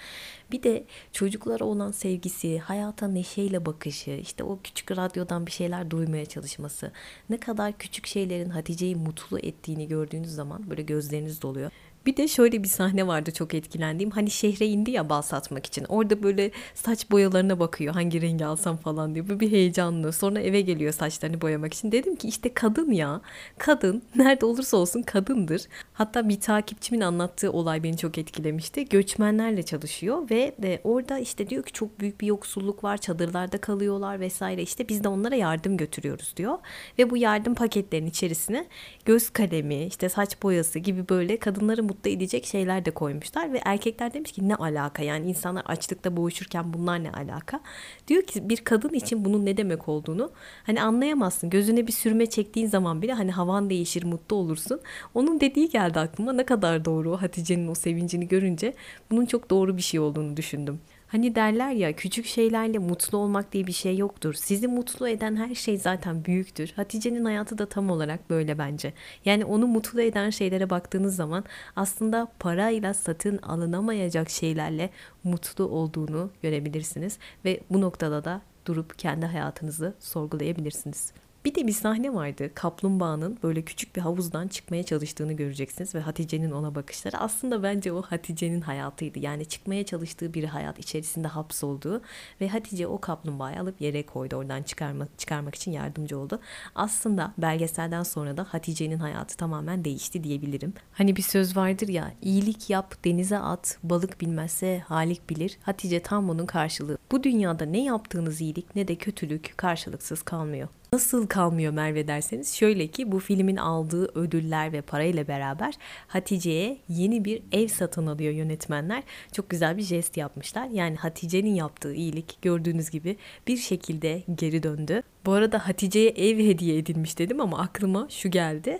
Bir 0.51 0.63
de 0.63 0.85
çocuklara 1.11 1.65
olan 1.65 1.91
sevgisi, 1.91 2.59
hayata 2.59 3.07
neşeyle 3.07 3.65
bakışı, 3.65 4.11
işte 4.11 4.43
o 4.43 4.59
küçük 4.63 4.91
radyodan 4.91 5.45
bir 5.45 5.51
şeyler 5.51 5.91
duymaya 5.91 6.25
çalışması. 6.25 6.91
Ne 7.29 7.37
kadar 7.37 7.77
küçük 7.77 8.07
şeylerin 8.07 8.49
Hatice'yi 8.49 8.95
mutlu 8.95 9.39
ettiğini 9.39 9.87
gördüğünüz 9.87 10.31
zaman 10.31 10.69
böyle 10.69 10.81
gözleriniz 10.81 11.41
doluyor. 11.41 11.71
Bir 12.05 12.17
de 12.17 12.27
şöyle 12.27 12.63
bir 12.63 12.67
sahne 12.67 13.07
vardı 13.07 13.31
çok 13.31 13.53
etkilendiğim. 13.53 14.11
Hani 14.11 14.31
şehre 14.31 14.67
indi 14.67 14.91
ya 14.91 15.09
bal 15.09 15.21
satmak 15.21 15.65
için. 15.65 15.85
Orada 15.89 16.23
böyle 16.23 16.51
saç 16.73 17.11
boyalarına 17.11 17.59
bakıyor. 17.59 17.93
Hangi 17.93 18.21
rengi 18.21 18.45
alsam 18.45 18.77
falan 18.77 19.15
diyor. 19.15 19.29
Bu 19.29 19.39
bir 19.39 19.51
heyecanlı. 19.51 20.13
Sonra 20.13 20.39
eve 20.39 20.61
geliyor 20.61 20.93
saçlarını 20.93 21.41
boyamak 21.41 21.73
için. 21.73 21.91
Dedim 21.91 22.15
ki 22.15 22.27
işte 22.27 22.53
kadın 22.53 22.91
ya. 22.91 23.21
Kadın 23.57 24.03
nerede 24.15 24.45
olursa 24.45 24.77
olsun 24.77 25.01
kadındır. 25.01 25.61
Hatta 25.93 26.29
bir 26.29 26.41
takipçimin 26.41 27.01
anlattığı 27.01 27.51
olay 27.51 27.83
beni 27.83 27.97
çok 27.97 28.17
etkilemişti. 28.17 28.85
Göçmenlerle 28.85 29.63
çalışıyor 29.63 30.29
ve 30.29 30.55
de 30.61 30.81
orada 30.83 31.19
işte 31.19 31.49
diyor 31.49 31.63
ki 31.63 31.73
çok 31.73 31.99
büyük 31.99 32.21
bir 32.21 32.27
yoksulluk 32.27 32.83
var. 32.83 32.97
Çadırlarda 32.97 33.57
kalıyorlar 33.57 34.19
vesaire. 34.19 34.61
İşte 34.61 34.87
biz 34.89 35.03
de 35.03 35.07
onlara 35.07 35.35
yardım 35.35 35.77
götürüyoruz 35.77 36.33
diyor. 36.37 36.57
Ve 36.99 37.09
bu 37.09 37.17
yardım 37.17 37.55
paketlerinin 37.55 38.09
içerisine 38.09 38.67
göz 39.05 39.29
kalemi, 39.29 39.85
işte 39.85 40.09
saç 40.09 40.43
boyası 40.43 40.79
gibi 40.79 41.09
böyle 41.09 41.37
kadınları 41.37 41.92
mutlu 41.93 42.09
edecek 42.09 42.45
şeyler 42.45 42.85
de 42.85 42.91
koymuşlar 42.91 43.53
ve 43.53 43.61
erkekler 43.65 44.13
demiş 44.13 44.31
ki 44.31 44.49
ne 44.49 44.55
alaka 44.55 45.03
yani 45.03 45.29
insanlar 45.29 45.63
açlıkta 45.65 46.17
boğuşurken 46.17 46.73
bunlar 46.73 47.03
ne 47.03 47.11
alaka? 47.11 47.59
Diyor 48.07 48.23
ki 48.23 48.49
bir 48.49 48.57
kadın 48.57 48.89
için 48.89 49.25
bunun 49.25 49.45
ne 49.45 49.57
demek 49.57 49.89
olduğunu 49.89 50.31
hani 50.63 50.81
anlayamazsın. 50.81 51.49
Gözüne 51.49 51.87
bir 51.87 51.91
sürme 51.91 52.25
çektiğin 52.25 52.67
zaman 52.67 53.01
bile 53.01 53.13
hani 53.13 53.31
havan 53.31 53.69
değişir, 53.69 54.03
mutlu 54.03 54.35
olursun. 54.35 54.81
Onun 55.13 55.39
dediği 55.39 55.69
geldi 55.69 55.99
aklıma 55.99 56.33
ne 56.33 56.45
kadar 56.45 56.85
doğru 56.85 57.21
Hatice'nin 57.21 57.67
o 57.67 57.75
sevincini 57.75 58.27
görünce 58.27 58.73
bunun 59.11 59.25
çok 59.25 59.49
doğru 59.49 59.77
bir 59.77 59.81
şey 59.81 59.99
olduğunu 59.99 60.37
düşündüm. 60.37 60.79
Hani 61.13 61.35
derler 61.35 61.71
ya 61.71 61.95
küçük 61.95 62.25
şeylerle 62.25 62.77
mutlu 62.77 63.17
olmak 63.17 63.51
diye 63.53 63.67
bir 63.67 63.71
şey 63.71 63.97
yoktur. 63.97 64.33
Sizi 64.33 64.67
mutlu 64.67 65.07
eden 65.07 65.35
her 65.35 65.55
şey 65.55 65.77
zaten 65.77 66.25
büyüktür. 66.25 66.73
Hatice'nin 66.75 67.25
hayatı 67.25 67.57
da 67.57 67.65
tam 67.65 67.89
olarak 67.89 68.29
böyle 68.29 68.57
bence. 68.57 68.93
Yani 69.25 69.45
onu 69.45 69.67
mutlu 69.67 70.01
eden 70.01 70.29
şeylere 70.29 70.69
baktığınız 70.69 71.15
zaman 71.15 71.43
aslında 71.75 72.27
parayla 72.39 72.93
satın 72.93 73.37
alınamayacak 73.37 74.29
şeylerle 74.29 74.89
mutlu 75.23 75.63
olduğunu 75.65 76.31
görebilirsiniz. 76.41 77.17
Ve 77.45 77.59
bu 77.69 77.81
noktada 77.81 78.23
da 78.23 78.41
durup 78.65 78.99
kendi 78.99 79.25
hayatınızı 79.25 79.93
sorgulayabilirsiniz. 79.99 81.13
Bir 81.45 81.55
de 81.55 81.67
bir 81.67 81.71
sahne 81.71 82.13
vardı. 82.13 82.51
Kaplumbağanın 82.55 83.37
böyle 83.43 83.61
küçük 83.61 83.95
bir 83.95 84.01
havuzdan 84.01 84.47
çıkmaya 84.47 84.83
çalıştığını 84.83 85.33
göreceksiniz 85.33 85.95
ve 85.95 85.99
Hatice'nin 85.99 86.51
ona 86.51 86.75
bakışları 86.75 87.17
aslında 87.17 87.63
bence 87.63 87.91
o 87.91 88.01
Hatice'nin 88.01 88.61
hayatıydı. 88.61 89.19
Yani 89.19 89.45
çıkmaya 89.45 89.85
çalıştığı 89.85 90.33
bir 90.33 90.43
hayat 90.43 90.79
içerisinde 90.79 91.27
hapsolduğu 91.27 92.01
ve 92.41 92.49
Hatice 92.49 92.87
o 92.87 93.01
kaplumbağayı 93.01 93.59
alıp 93.59 93.81
yere 93.81 94.05
koydu. 94.05 94.35
Oradan 94.35 94.63
çıkarma, 94.63 95.07
çıkarmak 95.17 95.55
için 95.55 95.71
yardımcı 95.71 96.19
oldu. 96.19 96.39
Aslında 96.75 97.33
belgeselden 97.37 98.03
sonra 98.03 98.37
da 98.37 98.43
Hatice'nin 98.49 98.97
hayatı 98.97 99.37
tamamen 99.37 99.85
değişti 99.85 100.23
diyebilirim. 100.23 100.73
Hani 100.91 101.15
bir 101.15 101.21
söz 101.21 101.57
vardır 101.57 101.87
ya 101.87 102.11
iyilik 102.21 102.69
yap 102.69 102.95
denize 103.05 103.37
at 103.37 103.77
balık 103.83 104.21
bilmezse 104.21 104.79
halik 104.79 105.29
bilir. 105.29 105.57
Hatice 105.61 105.99
tam 105.99 106.27
bunun 106.27 106.45
karşılığı. 106.45 106.97
Bu 107.11 107.23
dünyada 107.23 107.65
ne 107.65 107.83
yaptığınız 107.83 108.41
iyilik 108.41 108.75
ne 108.75 108.87
de 108.87 108.95
kötülük 108.95 109.53
karşılıksız 109.57 110.21
kalmıyor. 110.21 110.67
Nasıl 110.93 111.27
kalmıyor 111.27 111.73
Merve 111.73 112.07
derseniz 112.07 112.55
şöyle 112.55 112.87
ki 112.87 113.11
bu 113.11 113.19
filmin 113.19 113.55
aldığı 113.55 114.19
ödüller 114.19 114.73
ve 114.73 114.81
parayla 114.81 115.27
beraber 115.27 115.73
Hatice'ye 116.07 116.77
yeni 116.89 117.25
bir 117.25 117.43
ev 117.51 117.67
satın 117.67 118.07
alıyor 118.07 118.33
yönetmenler. 118.33 119.03
Çok 119.31 119.49
güzel 119.49 119.77
bir 119.77 119.81
jest 119.81 120.17
yapmışlar. 120.17 120.67
Yani 120.67 120.95
Hatice'nin 120.95 121.55
yaptığı 121.55 121.93
iyilik 121.93 122.41
gördüğünüz 122.41 122.89
gibi 122.89 123.17
bir 123.47 123.57
şekilde 123.57 124.23
geri 124.35 124.63
döndü. 124.63 125.01
Bu 125.25 125.31
arada 125.33 125.67
Hatice'ye 125.67 126.09
ev 126.09 126.39
hediye 126.39 126.77
edilmiş 126.77 127.19
dedim 127.19 127.41
ama 127.41 127.59
aklıma 127.59 128.07
şu 128.09 128.31
geldi. 128.31 128.79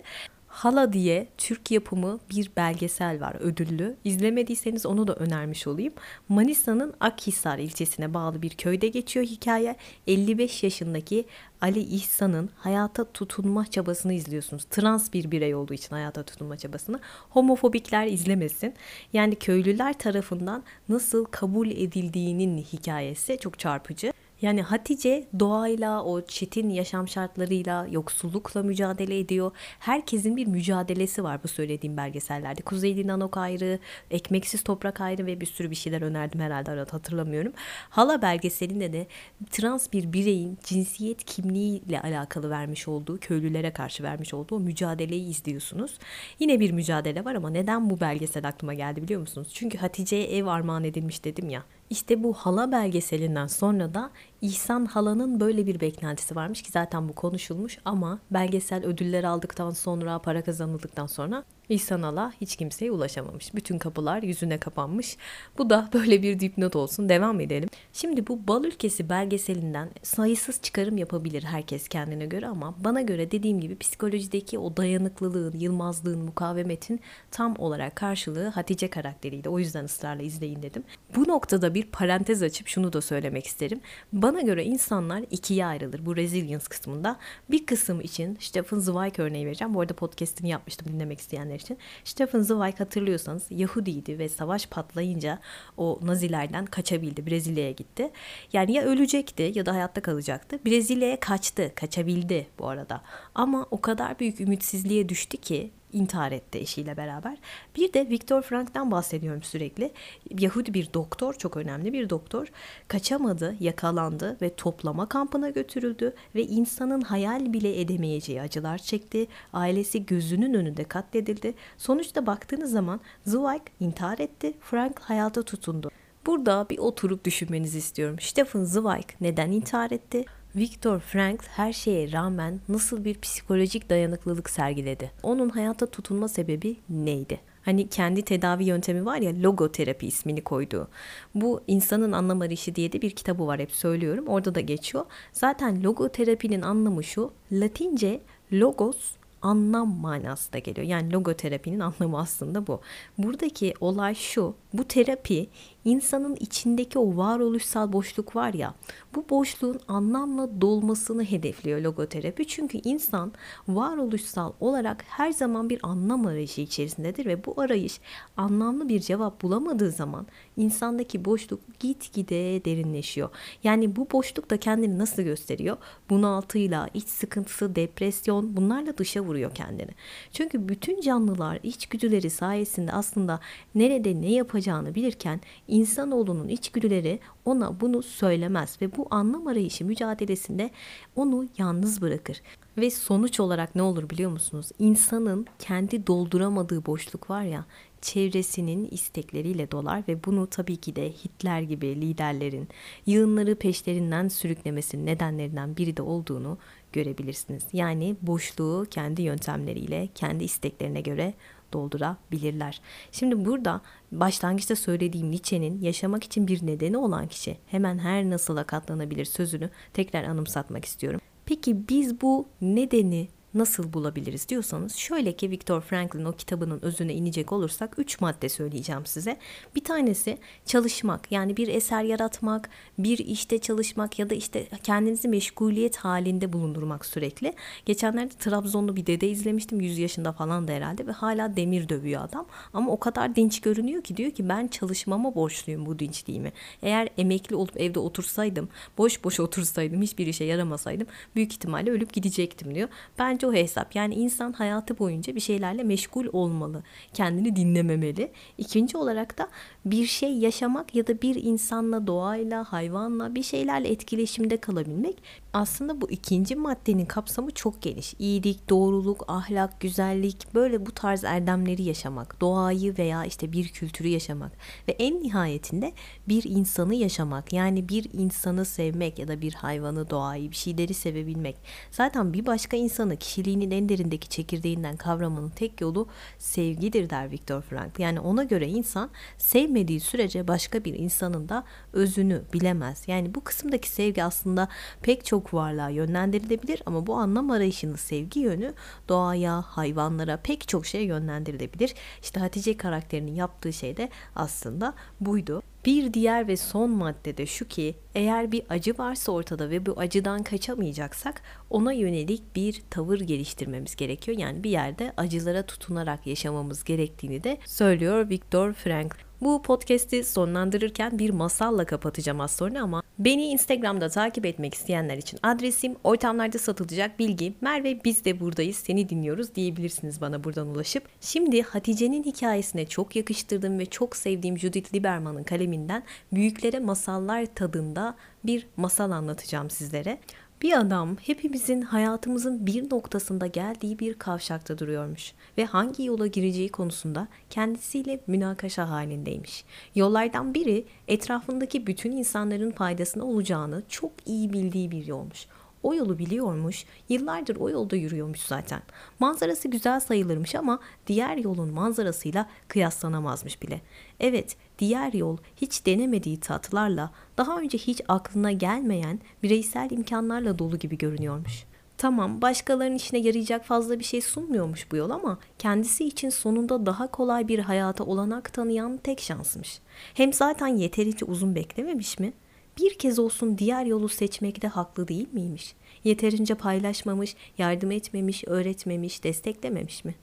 Hala 0.54 0.92
diye 0.92 1.26
Türk 1.38 1.70
yapımı 1.70 2.20
bir 2.30 2.50
belgesel 2.56 3.20
var 3.20 3.36
ödüllü. 3.40 3.96
İzlemediyseniz 4.04 4.86
onu 4.86 5.06
da 5.06 5.14
önermiş 5.14 5.66
olayım. 5.66 5.92
Manisa'nın 6.28 6.94
Akhisar 7.00 7.58
ilçesine 7.58 8.14
bağlı 8.14 8.42
bir 8.42 8.50
köyde 8.50 8.88
geçiyor 8.88 9.26
hikaye. 9.26 9.76
55 10.06 10.62
yaşındaki 10.62 11.24
Ali 11.60 11.80
İhsan'ın 11.80 12.50
hayata 12.56 13.04
tutunma 13.04 13.66
çabasını 13.66 14.12
izliyorsunuz. 14.12 14.64
Trans 14.64 15.12
bir 15.12 15.30
birey 15.30 15.54
olduğu 15.54 15.74
için 15.74 15.94
hayata 15.94 16.22
tutunma 16.22 16.56
çabasını. 16.56 17.00
Homofobikler 17.30 18.06
izlemesin. 18.06 18.74
Yani 19.12 19.34
köylüler 19.34 19.98
tarafından 19.98 20.62
nasıl 20.88 21.24
kabul 21.24 21.70
edildiğinin 21.70 22.58
hikayesi 22.58 23.38
çok 23.38 23.58
çarpıcı. 23.58 24.12
Yani 24.44 24.62
Hatice 24.62 25.24
doğayla, 25.40 26.04
o 26.04 26.26
çetin 26.26 26.70
yaşam 26.70 27.08
şartlarıyla, 27.08 27.86
yoksullukla 27.90 28.62
mücadele 28.62 29.18
ediyor. 29.18 29.52
Herkesin 29.78 30.36
bir 30.36 30.46
mücadelesi 30.46 31.24
var 31.24 31.40
bu 31.44 31.48
söylediğim 31.48 31.96
belgesellerde. 31.96 32.62
Kuzeyli 32.62 33.06
Nanok 33.06 33.36
ayrı, 33.36 33.78
Ekmeksiz 34.10 34.62
Toprak 34.62 35.00
ayrı 35.00 35.26
ve 35.26 35.40
bir 35.40 35.46
sürü 35.46 35.70
bir 35.70 35.76
şeyler 35.76 36.02
önerdim 36.02 36.40
herhalde 36.40 36.70
arada 36.70 36.92
hatırlamıyorum. 36.92 37.52
Hala 37.90 38.22
belgeselinde 38.22 38.92
de 38.92 39.06
trans 39.50 39.92
bir 39.92 40.12
bireyin 40.12 40.58
cinsiyet 40.64 41.24
kimliğiyle 41.24 42.00
alakalı 42.00 42.50
vermiş 42.50 42.88
olduğu, 42.88 43.18
köylülere 43.18 43.72
karşı 43.72 44.02
vermiş 44.02 44.34
olduğu 44.34 44.56
o 44.56 44.60
mücadeleyi 44.60 45.28
izliyorsunuz. 45.28 45.98
Yine 46.38 46.60
bir 46.60 46.70
mücadele 46.70 47.24
var 47.24 47.34
ama 47.34 47.50
neden 47.50 47.90
bu 47.90 48.00
belgesel 48.00 48.48
aklıma 48.48 48.74
geldi 48.74 49.02
biliyor 49.02 49.20
musunuz? 49.20 49.48
Çünkü 49.54 49.78
Hatice'ye 49.78 50.36
ev 50.36 50.46
armağan 50.46 50.84
edilmiş 50.84 51.24
dedim 51.24 51.50
ya. 51.50 51.62
İşte 51.90 52.22
bu 52.22 52.32
hala 52.32 52.72
belgeselinden 52.72 53.46
sonra 53.46 53.94
da 53.94 54.10
İhsan 54.40 54.86
Hala'nın 54.86 55.40
böyle 55.40 55.66
bir 55.66 55.80
beklentisi 55.80 56.36
varmış 56.36 56.62
ki 56.62 56.70
zaten 56.70 57.08
bu 57.08 57.12
konuşulmuş 57.12 57.78
ama 57.84 58.18
belgesel 58.30 58.84
ödüller 58.84 59.24
aldıktan 59.24 59.70
sonra 59.70 60.18
para 60.18 60.44
kazanıldıktan 60.44 61.06
sonra 61.06 61.44
İhsan 61.68 62.02
Hala 62.02 62.32
hiç 62.40 62.56
kimseye 62.56 62.90
ulaşamamış. 62.90 63.54
Bütün 63.54 63.78
kapılar 63.78 64.22
yüzüne 64.22 64.58
kapanmış. 64.58 65.16
Bu 65.58 65.70
da 65.70 65.88
böyle 65.92 66.22
bir 66.22 66.40
dipnot 66.40 66.76
olsun. 66.76 67.08
Devam 67.08 67.40
edelim. 67.40 67.68
Şimdi 67.92 68.26
bu 68.26 68.48
Bal 68.48 68.64
Ülkesi 68.64 69.08
belgeselinden 69.08 69.90
sayısız 70.02 70.62
çıkarım 70.62 70.98
yapabilir 70.98 71.42
herkes 71.42 71.88
kendine 71.88 72.26
göre 72.26 72.46
ama 72.46 72.74
bana 72.84 73.00
göre 73.00 73.30
dediğim 73.30 73.60
gibi 73.60 73.78
psikolojideki 73.78 74.58
o 74.58 74.76
dayanıklılığın, 74.76 75.58
yılmazlığın, 75.58 76.18
mukavemetin 76.18 77.00
tam 77.30 77.56
olarak 77.58 77.96
karşılığı 77.96 78.48
Hatice 78.48 78.90
karakteriydi. 78.90 79.48
O 79.48 79.58
yüzden 79.58 79.84
ısrarla 79.84 80.22
izleyin 80.22 80.62
dedim. 80.62 80.82
Bu 81.16 81.28
noktada 81.28 81.74
bir 81.74 81.86
parantez 81.86 82.42
açıp 82.42 82.68
şunu 82.68 82.92
da 82.92 83.00
söylemek 83.00 83.46
isterim. 83.46 83.80
Bana 84.12 84.40
göre 84.40 84.64
insanlar 84.64 85.24
ikiye 85.30 85.66
ayrılır 85.66 86.06
bu 86.06 86.16
resilience 86.16 86.64
kısmında. 86.64 87.16
Bir 87.50 87.66
kısım 87.66 88.00
için 88.00 88.36
Stephen 88.40 88.78
Zweig 88.78 89.18
örneği 89.18 89.46
vereceğim. 89.46 89.74
Bu 89.74 89.80
arada 89.80 89.94
podcastini 89.94 90.48
yapmıştım 90.48 90.88
dinlemek 90.92 91.20
isteyenler 91.20 91.53
için. 91.54 91.78
Stephen 92.04 92.40
Zweig 92.40 92.80
hatırlıyorsanız 92.80 93.46
Yahudiydi 93.50 94.18
ve 94.18 94.28
savaş 94.28 94.66
patlayınca 94.66 95.38
o 95.76 95.98
Nazilerden 96.02 96.66
kaçabildi. 96.66 97.26
Brezilya'ya 97.26 97.70
gitti. 97.70 98.10
Yani 98.52 98.72
ya 98.72 98.82
ölecekti 98.82 99.52
ya 99.54 99.66
da 99.66 99.74
hayatta 99.74 100.02
kalacaktı. 100.02 100.58
Brezilya'ya 100.66 101.20
kaçtı. 101.20 101.72
Kaçabildi 101.74 102.46
bu 102.58 102.68
arada. 102.68 103.02
Ama 103.34 103.66
o 103.70 103.80
kadar 103.80 104.18
büyük 104.20 104.40
ümitsizliğe 104.40 105.08
düştü 105.08 105.36
ki 105.36 105.70
intihar 105.94 106.32
etti 106.32 106.58
eşiyle 106.58 106.96
beraber. 106.96 107.38
Bir 107.76 107.92
de 107.92 108.08
Viktor 108.08 108.42
Frank'tan 108.42 108.90
bahsediyorum 108.90 109.42
sürekli. 109.42 109.92
Yahudi 110.38 110.74
bir 110.74 110.92
doktor, 110.94 111.34
çok 111.34 111.56
önemli 111.56 111.92
bir 111.92 112.10
doktor. 112.10 112.46
Kaçamadı, 112.88 113.56
yakalandı 113.60 114.36
ve 114.42 114.54
toplama 114.54 115.08
kampına 115.08 115.50
götürüldü 115.50 116.14
ve 116.34 116.42
insanın 116.42 117.00
hayal 117.00 117.52
bile 117.52 117.80
edemeyeceği 117.80 118.40
acılar 118.40 118.78
çekti. 118.78 119.26
Ailesi 119.52 120.06
gözünün 120.06 120.54
önünde 120.54 120.84
katledildi. 120.84 121.54
Sonuçta 121.78 122.26
baktığınız 122.26 122.70
zaman 122.70 123.00
Zweig 123.26 123.62
intihar 123.80 124.18
etti, 124.18 124.52
Frank 124.60 125.00
hayata 125.00 125.42
tutundu. 125.42 125.90
Burada 126.26 126.66
bir 126.70 126.78
oturup 126.78 127.24
düşünmenizi 127.24 127.78
istiyorum. 127.78 128.16
Stefan 128.20 128.64
Zweig 128.64 129.06
neden 129.20 129.52
intihar 129.52 129.90
etti? 129.90 130.24
Viktor 130.56 131.00
Frankl 131.00 131.46
her 131.46 131.72
şeye 131.72 132.12
rağmen 132.12 132.60
nasıl 132.68 133.04
bir 133.04 133.20
psikolojik 133.20 133.90
dayanıklılık 133.90 134.50
sergiledi? 134.50 135.10
Onun 135.22 135.48
hayata 135.48 135.86
tutunma 135.86 136.28
sebebi 136.28 136.76
neydi? 136.88 137.40
Hani 137.62 137.88
kendi 137.88 138.22
tedavi 138.22 138.64
yöntemi 138.64 139.04
var 139.04 139.16
ya 139.16 139.32
logoterapi 139.42 140.06
ismini 140.06 140.44
koyduğu. 140.44 140.88
Bu 141.34 141.60
insanın 141.66 142.12
anlam 142.12 142.40
arayışı 142.40 142.74
diye 142.74 142.92
de 142.92 143.02
bir 143.02 143.10
kitabı 143.10 143.46
var 143.46 143.60
hep 143.60 143.72
söylüyorum. 143.72 144.26
Orada 144.28 144.54
da 144.54 144.60
geçiyor. 144.60 145.04
Zaten 145.32 145.84
logoterapinin 145.84 146.62
anlamı 146.62 147.04
şu. 147.04 147.32
Latince 147.52 148.20
logos 148.52 148.96
anlam 149.42 149.88
manasında 149.88 150.58
geliyor. 150.58 150.86
Yani 150.86 151.12
logoterapinin 151.12 151.80
anlamı 151.80 152.18
aslında 152.18 152.66
bu. 152.66 152.80
Buradaki 153.18 153.74
olay 153.80 154.14
şu. 154.14 154.54
Bu 154.72 154.84
terapi 154.84 155.48
insanın 155.84 156.36
içindeki 156.40 156.98
o 156.98 157.16
varoluşsal 157.16 157.92
boşluk 157.92 158.36
var 158.36 158.54
ya 158.54 158.74
bu 159.14 159.24
boşluğun 159.30 159.80
anlamla 159.88 160.60
dolmasını 160.60 161.24
hedefliyor 161.24 161.80
logoterapi. 161.80 162.46
Çünkü 162.46 162.78
insan 162.84 163.32
varoluşsal 163.68 164.52
olarak 164.60 165.04
her 165.08 165.30
zaman 165.30 165.70
bir 165.70 165.78
anlam 165.82 166.26
arayışı 166.26 166.60
içerisindedir 166.60 167.26
ve 167.26 167.44
bu 167.44 167.60
arayış 167.60 168.00
anlamlı 168.36 168.88
bir 168.88 169.00
cevap 169.00 169.42
bulamadığı 169.42 169.90
zaman 169.90 170.26
insandaki 170.56 171.24
boşluk 171.24 171.60
gitgide 171.80 172.64
derinleşiyor. 172.64 173.28
Yani 173.64 173.96
bu 173.96 174.08
boşluk 174.12 174.50
da 174.50 174.56
kendini 174.56 174.98
nasıl 174.98 175.22
gösteriyor? 175.22 175.76
Bunaltıyla, 176.10 176.88
iç 176.94 177.08
sıkıntısı, 177.08 177.76
depresyon 177.76 178.56
bunlarla 178.56 178.98
dışa 178.98 179.20
vuruyor 179.20 179.54
kendini. 179.54 179.90
Çünkü 180.32 180.68
bütün 180.68 181.00
canlılar 181.00 181.58
içgüdüleri 181.62 182.30
sayesinde 182.30 182.92
aslında 182.92 183.40
nerede 183.74 184.20
ne 184.20 184.32
yapacağını 184.32 184.94
bilirken 184.94 185.40
insanoğlunun 185.74 186.48
içgüdüleri 186.48 187.20
ona 187.44 187.80
bunu 187.80 188.02
söylemez 188.02 188.78
ve 188.82 188.96
bu 188.96 189.06
anlam 189.10 189.46
arayışı 189.46 189.84
mücadelesinde 189.84 190.70
onu 191.16 191.48
yalnız 191.58 192.02
bırakır. 192.02 192.42
Ve 192.78 192.90
sonuç 192.90 193.40
olarak 193.40 193.74
ne 193.74 193.82
olur 193.82 194.10
biliyor 194.10 194.30
musunuz? 194.30 194.68
İnsanın 194.78 195.46
kendi 195.58 196.06
dolduramadığı 196.06 196.86
boşluk 196.86 197.30
var 197.30 197.42
ya 197.42 197.64
çevresinin 198.04 198.88
istekleriyle 198.90 199.70
dolar 199.70 200.02
ve 200.08 200.24
bunu 200.24 200.46
tabii 200.46 200.76
ki 200.76 200.96
de 200.96 201.10
Hitler 201.10 201.60
gibi 201.60 202.00
liderlerin 202.00 202.68
yığınları 203.06 203.54
peşlerinden 203.54 204.28
sürüklemesinin 204.28 205.06
nedenlerinden 205.06 205.76
biri 205.76 205.96
de 205.96 206.02
olduğunu 206.02 206.58
görebilirsiniz. 206.92 207.64
Yani 207.72 208.16
boşluğu 208.22 208.86
kendi 208.90 209.22
yöntemleriyle, 209.22 210.08
kendi 210.14 210.44
isteklerine 210.44 211.00
göre 211.00 211.34
doldurabilirler. 211.74 212.80
Şimdi 213.12 213.44
burada 213.44 213.80
başlangıçta 214.12 214.76
söylediğim 214.76 215.30
Nietzsche'nin 215.30 215.80
yaşamak 215.80 216.24
için 216.24 216.46
bir 216.46 216.66
nedeni 216.66 216.98
olan 216.98 217.28
kişi 217.28 217.58
hemen 217.66 217.98
her 217.98 218.30
nasıla 218.30 218.64
katlanabilir 218.64 219.24
sözünü 219.24 219.70
tekrar 219.92 220.24
anımsatmak 220.24 220.84
istiyorum. 220.84 221.20
Peki 221.46 221.88
biz 221.88 222.20
bu 222.20 222.46
nedeni 222.60 223.28
nasıl 223.54 223.92
bulabiliriz 223.92 224.48
diyorsanız 224.48 224.96
şöyle 224.96 225.32
ki 225.32 225.50
Viktor 225.50 225.80
Frankl'in 225.80 226.24
o 226.24 226.32
kitabının 226.32 226.78
özüne 226.82 227.14
inecek 227.14 227.52
olursak 227.52 227.94
3 227.98 228.20
madde 228.20 228.48
söyleyeceğim 228.48 229.06
size. 229.06 229.36
Bir 229.76 229.84
tanesi 229.84 230.38
çalışmak 230.66 231.32
yani 231.32 231.56
bir 231.56 231.68
eser 231.68 232.02
yaratmak, 232.02 232.70
bir 232.98 233.18
işte 233.18 233.58
çalışmak 233.58 234.18
ya 234.18 234.30
da 234.30 234.34
işte 234.34 234.66
kendinizi 234.82 235.28
meşguliyet 235.28 235.96
halinde 235.96 236.52
bulundurmak 236.52 237.06
sürekli. 237.06 237.52
Geçenlerde 237.86 238.34
Trabzonlu 238.38 238.96
bir 238.96 239.06
dede 239.06 239.28
izlemiştim 239.28 239.80
100 239.80 239.98
yaşında 239.98 240.32
falan 240.32 240.68
da 240.68 240.72
herhalde 240.72 241.06
ve 241.06 241.12
hala 241.12 241.56
demir 241.56 241.88
dövüyor 241.88 242.24
adam. 242.24 242.46
Ama 242.72 242.92
o 242.92 243.00
kadar 243.00 243.36
dinç 243.36 243.60
görünüyor 243.60 244.02
ki 244.02 244.16
diyor 244.16 244.30
ki 244.30 244.48
ben 244.48 244.68
çalışmama 244.68 245.34
borçluyum 245.34 245.86
bu 245.86 245.98
dinçliğimi. 245.98 246.52
Eğer 246.82 247.08
emekli 247.18 247.56
olup 247.56 247.80
evde 247.80 247.98
otursaydım, 247.98 248.68
boş 248.98 249.24
boş 249.24 249.40
otursaydım, 249.40 250.02
hiçbir 250.02 250.26
işe 250.26 250.44
yaramasaydım 250.44 251.06
büyük 251.36 251.52
ihtimalle 251.52 251.90
ölüp 251.90 252.12
gidecektim 252.12 252.74
diyor. 252.74 252.88
Bence 253.18 253.43
o 253.46 253.52
hesap. 253.52 253.96
Yani 253.96 254.14
insan 254.14 254.52
hayatı 254.52 254.98
boyunca 254.98 255.34
bir 255.34 255.40
şeylerle 255.40 255.82
meşgul 255.82 256.26
olmalı. 256.32 256.82
Kendini 257.12 257.56
dinlememeli. 257.56 258.32
İkinci 258.58 258.96
olarak 258.96 259.38
da 259.38 259.48
bir 259.84 260.06
şey 260.06 260.32
yaşamak 260.32 260.94
ya 260.94 261.06
da 261.06 261.22
bir 261.22 261.34
insanla, 261.34 262.06
doğayla, 262.06 262.64
hayvanla 262.64 263.34
bir 263.34 263.42
şeylerle 263.42 263.88
etkileşimde 263.88 264.56
kalabilmek. 264.56 265.22
Aslında 265.52 266.00
bu 266.00 266.10
ikinci 266.10 266.56
maddenin 266.56 267.06
kapsamı 267.06 267.50
çok 267.50 267.82
geniş. 267.82 268.14
İyilik, 268.18 268.70
doğruluk, 268.70 269.24
ahlak, 269.28 269.80
güzellik 269.80 270.54
böyle 270.54 270.86
bu 270.86 270.92
tarz 270.92 271.24
erdemleri 271.24 271.82
yaşamak, 271.82 272.40
doğayı 272.40 272.98
veya 272.98 273.24
işte 273.24 273.52
bir 273.52 273.68
kültürü 273.68 274.08
yaşamak 274.08 274.52
ve 274.88 274.92
en 274.92 275.22
nihayetinde 275.22 275.92
bir 276.28 276.44
insanı 276.44 276.94
yaşamak. 276.94 277.52
Yani 277.52 277.88
bir 277.88 278.08
insanı 278.12 278.64
sevmek 278.64 279.18
ya 279.18 279.28
da 279.28 279.40
bir 279.40 279.54
hayvanı, 279.54 280.10
doğayı, 280.10 280.50
bir 280.50 280.56
şeyleri 280.56 280.94
sevebilmek. 280.94 281.56
Zaten 281.90 282.32
bir 282.32 282.46
başka 282.46 282.76
insanı 282.76 283.16
kişiliğinin 283.34 283.70
en 283.70 283.88
derindeki 283.88 284.28
çekirdeğinden 284.28 284.96
kavramanın 284.96 285.48
tek 285.48 285.80
yolu 285.80 286.06
sevgidir 286.38 287.10
der 287.10 287.30
Viktor 287.30 287.62
Frankl. 287.62 288.02
Yani 288.02 288.20
ona 288.20 288.44
göre 288.44 288.68
insan 288.68 289.10
sevmediği 289.38 290.00
sürece 290.00 290.48
başka 290.48 290.84
bir 290.84 290.94
insanın 290.94 291.48
da 291.48 291.64
özünü 291.92 292.42
bilemez. 292.52 293.04
Yani 293.06 293.34
bu 293.34 293.44
kısımdaki 293.44 293.88
sevgi 293.88 294.24
aslında 294.24 294.68
pek 295.02 295.24
çok 295.24 295.54
varlığa 295.54 295.88
yönlendirilebilir 295.88 296.82
ama 296.86 297.06
bu 297.06 297.14
anlam 297.14 297.50
arayışının 297.50 297.96
sevgi 297.96 298.40
yönü 298.40 298.74
doğaya, 299.08 299.62
hayvanlara 299.62 300.36
pek 300.36 300.68
çok 300.68 300.86
şeye 300.86 301.04
yönlendirilebilir. 301.04 301.94
İşte 302.22 302.40
Hatice 302.40 302.76
karakterinin 302.76 303.34
yaptığı 303.34 303.72
şey 303.72 303.96
de 303.96 304.08
aslında 304.36 304.94
buydu. 305.20 305.62
Bir 305.86 306.14
diğer 306.14 306.48
ve 306.48 306.56
son 306.56 306.90
madde 306.90 307.36
de 307.36 307.46
şu 307.46 307.68
ki 307.68 307.94
eğer 308.14 308.52
bir 308.52 308.62
acı 308.68 308.98
varsa 308.98 309.32
ortada 309.32 309.70
ve 309.70 309.86
bu 309.86 309.94
acıdan 309.96 310.42
kaçamayacaksak 310.42 311.42
ona 311.70 311.92
yönelik 311.92 312.56
bir 312.56 312.82
tavır 312.90 313.20
geliştirmemiz 313.20 313.96
gerekiyor. 313.96 314.38
Yani 314.38 314.64
bir 314.64 314.70
yerde 314.70 315.12
acılara 315.16 315.62
tutunarak 315.62 316.26
yaşamamız 316.26 316.84
gerektiğini 316.84 317.44
de 317.44 317.58
söylüyor 317.66 318.30
Viktor 318.30 318.72
Frankl. 318.72 319.16
Bu 319.44 319.62
podcast'i 319.62 320.24
sonlandırırken 320.24 321.18
bir 321.18 321.30
masalla 321.30 321.84
kapatacağım 321.84 322.40
az 322.40 322.50
sonra 322.50 322.82
ama 322.82 323.02
beni 323.18 323.46
Instagram'da 323.46 324.08
takip 324.08 324.46
etmek 324.46 324.74
isteyenler 324.74 325.16
için 325.16 325.38
adresim 325.42 325.96
ortamlarda 326.04 326.58
satılacak 326.58 327.18
bilgi 327.18 327.54
Merve 327.60 328.04
biz 328.04 328.24
de 328.24 328.40
buradayız 328.40 328.76
seni 328.76 329.08
dinliyoruz 329.08 329.54
diyebilirsiniz 329.54 330.20
bana 330.20 330.44
buradan 330.44 330.66
ulaşıp. 330.66 331.04
Şimdi 331.20 331.62
Hatice'nin 331.62 332.24
hikayesine 332.24 332.86
çok 332.86 333.16
yakıştırdığım 333.16 333.78
ve 333.78 333.86
çok 333.86 334.16
sevdiğim 334.16 334.58
Judith 334.58 334.94
Lieberman'ın 334.94 335.44
kaleminden 335.44 336.02
büyüklere 336.32 336.78
masallar 336.78 337.46
tadında 337.46 338.14
bir 338.44 338.66
masal 338.76 339.10
anlatacağım 339.10 339.70
sizlere. 339.70 340.18
Bir 340.64 340.80
adam 340.80 341.16
hepimizin 341.16 341.82
hayatımızın 341.82 342.66
bir 342.66 342.90
noktasında 342.90 343.46
geldiği 343.46 343.98
bir 343.98 344.14
kavşakta 344.14 344.78
duruyormuş 344.78 345.32
ve 345.58 345.64
hangi 345.64 346.04
yola 346.04 346.26
gireceği 346.26 346.68
konusunda 346.68 347.28
kendisiyle 347.50 348.20
münakaşa 348.26 348.90
halindeymiş. 348.90 349.64
Yollardan 349.94 350.54
biri 350.54 350.84
etrafındaki 351.08 351.86
bütün 351.86 352.12
insanların 352.12 352.70
faydasına 352.70 353.24
olacağını 353.24 353.82
çok 353.88 354.12
iyi 354.26 354.52
bildiği 354.52 354.90
bir 354.90 355.06
yolmuş. 355.06 355.46
O 355.82 355.94
yolu 355.94 356.18
biliyormuş, 356.18 356.84
yıllardır 357.08 357.56
o 357.56 357.70
yolda 357.70 357.96
yürüyormuş 357.96 358.40
zaten. 358.40 358.82
Manzarası 359.18 359.68
güzel 359.68 360.00
sayılırmış 360.00 360.54
ama 360.54 360.80
diğer 361.06 361.36
yolun 361.36 361.70
manzarasıyla 361.70 362.48
kıyaslanamazmış 362.68 363.62
bile. 363.62 363.80
Evet, 364.20 364.56
diğer 364.78 365.12
yol 365.12 365.36
hiç 365.56 365.86
denemediği 365.86 366.40
tatlarla, 366.40 367.10
daha 367.38 367.58
önce 367.58 367.78
hiç 367.78 368.00
aklına 368.08 368.52
gelmeyen 368.52 369.20
bireysel 369.42 369.90
imkanlarla 369.90 370.58
dolu 370.58 370.78
gibi 370.78 370.98
görünüyormuş. 370.98 371.64
Tamam 371.98 372.42
başkalarının 372.42 372.96
işine 372.96 373.18
yarayacak 373.18 373.64
fazla 373.64 373.98
bir 373.98 374.04
şey 374.04 374.20
sunmuyormuş 374.20 374.92
bu 374.92 374.96
yol 374.96 375.10
ama 375.10 375.38
kendisi 375.58 376.04
için 376.04 376.30
sonunda 376.30 376.86
daha 376.86 377.06
kolay 377.06 377.48
bir 377.48 377.58
hayata 377.58 378.04
olanak 378.04 378.52
tanıyan 378.52 378.96
tek 378.96 379.20
şansmış. 379.20 379.80
Hem 380.14 380.32
zaten 380.32 380.66
yeterince 380.66 381.24
uzun 381.24 381.54
beklememiş 381.54 382.18
mi? 382.18 382.32
Bir 382.78 382.98
kez 382.98 383.18
olsun 383.18 383.58
diğer 383.58 383.86
yolu 383.86 384.08
seçmekte 384.08 384.68
haklı 384.68 385.08
değil 385.08 385.28
miymiş? 385.32 385.74
Yeterince 386.04 386.54
paylaşmamış, 386.54 387.36
yardım 387.58 387.90
etmemiş, 387.90 388.44
öğretmemiş, 388.46 389.24
desteklememiş 389.24 390.04
mi? 390.04 390.14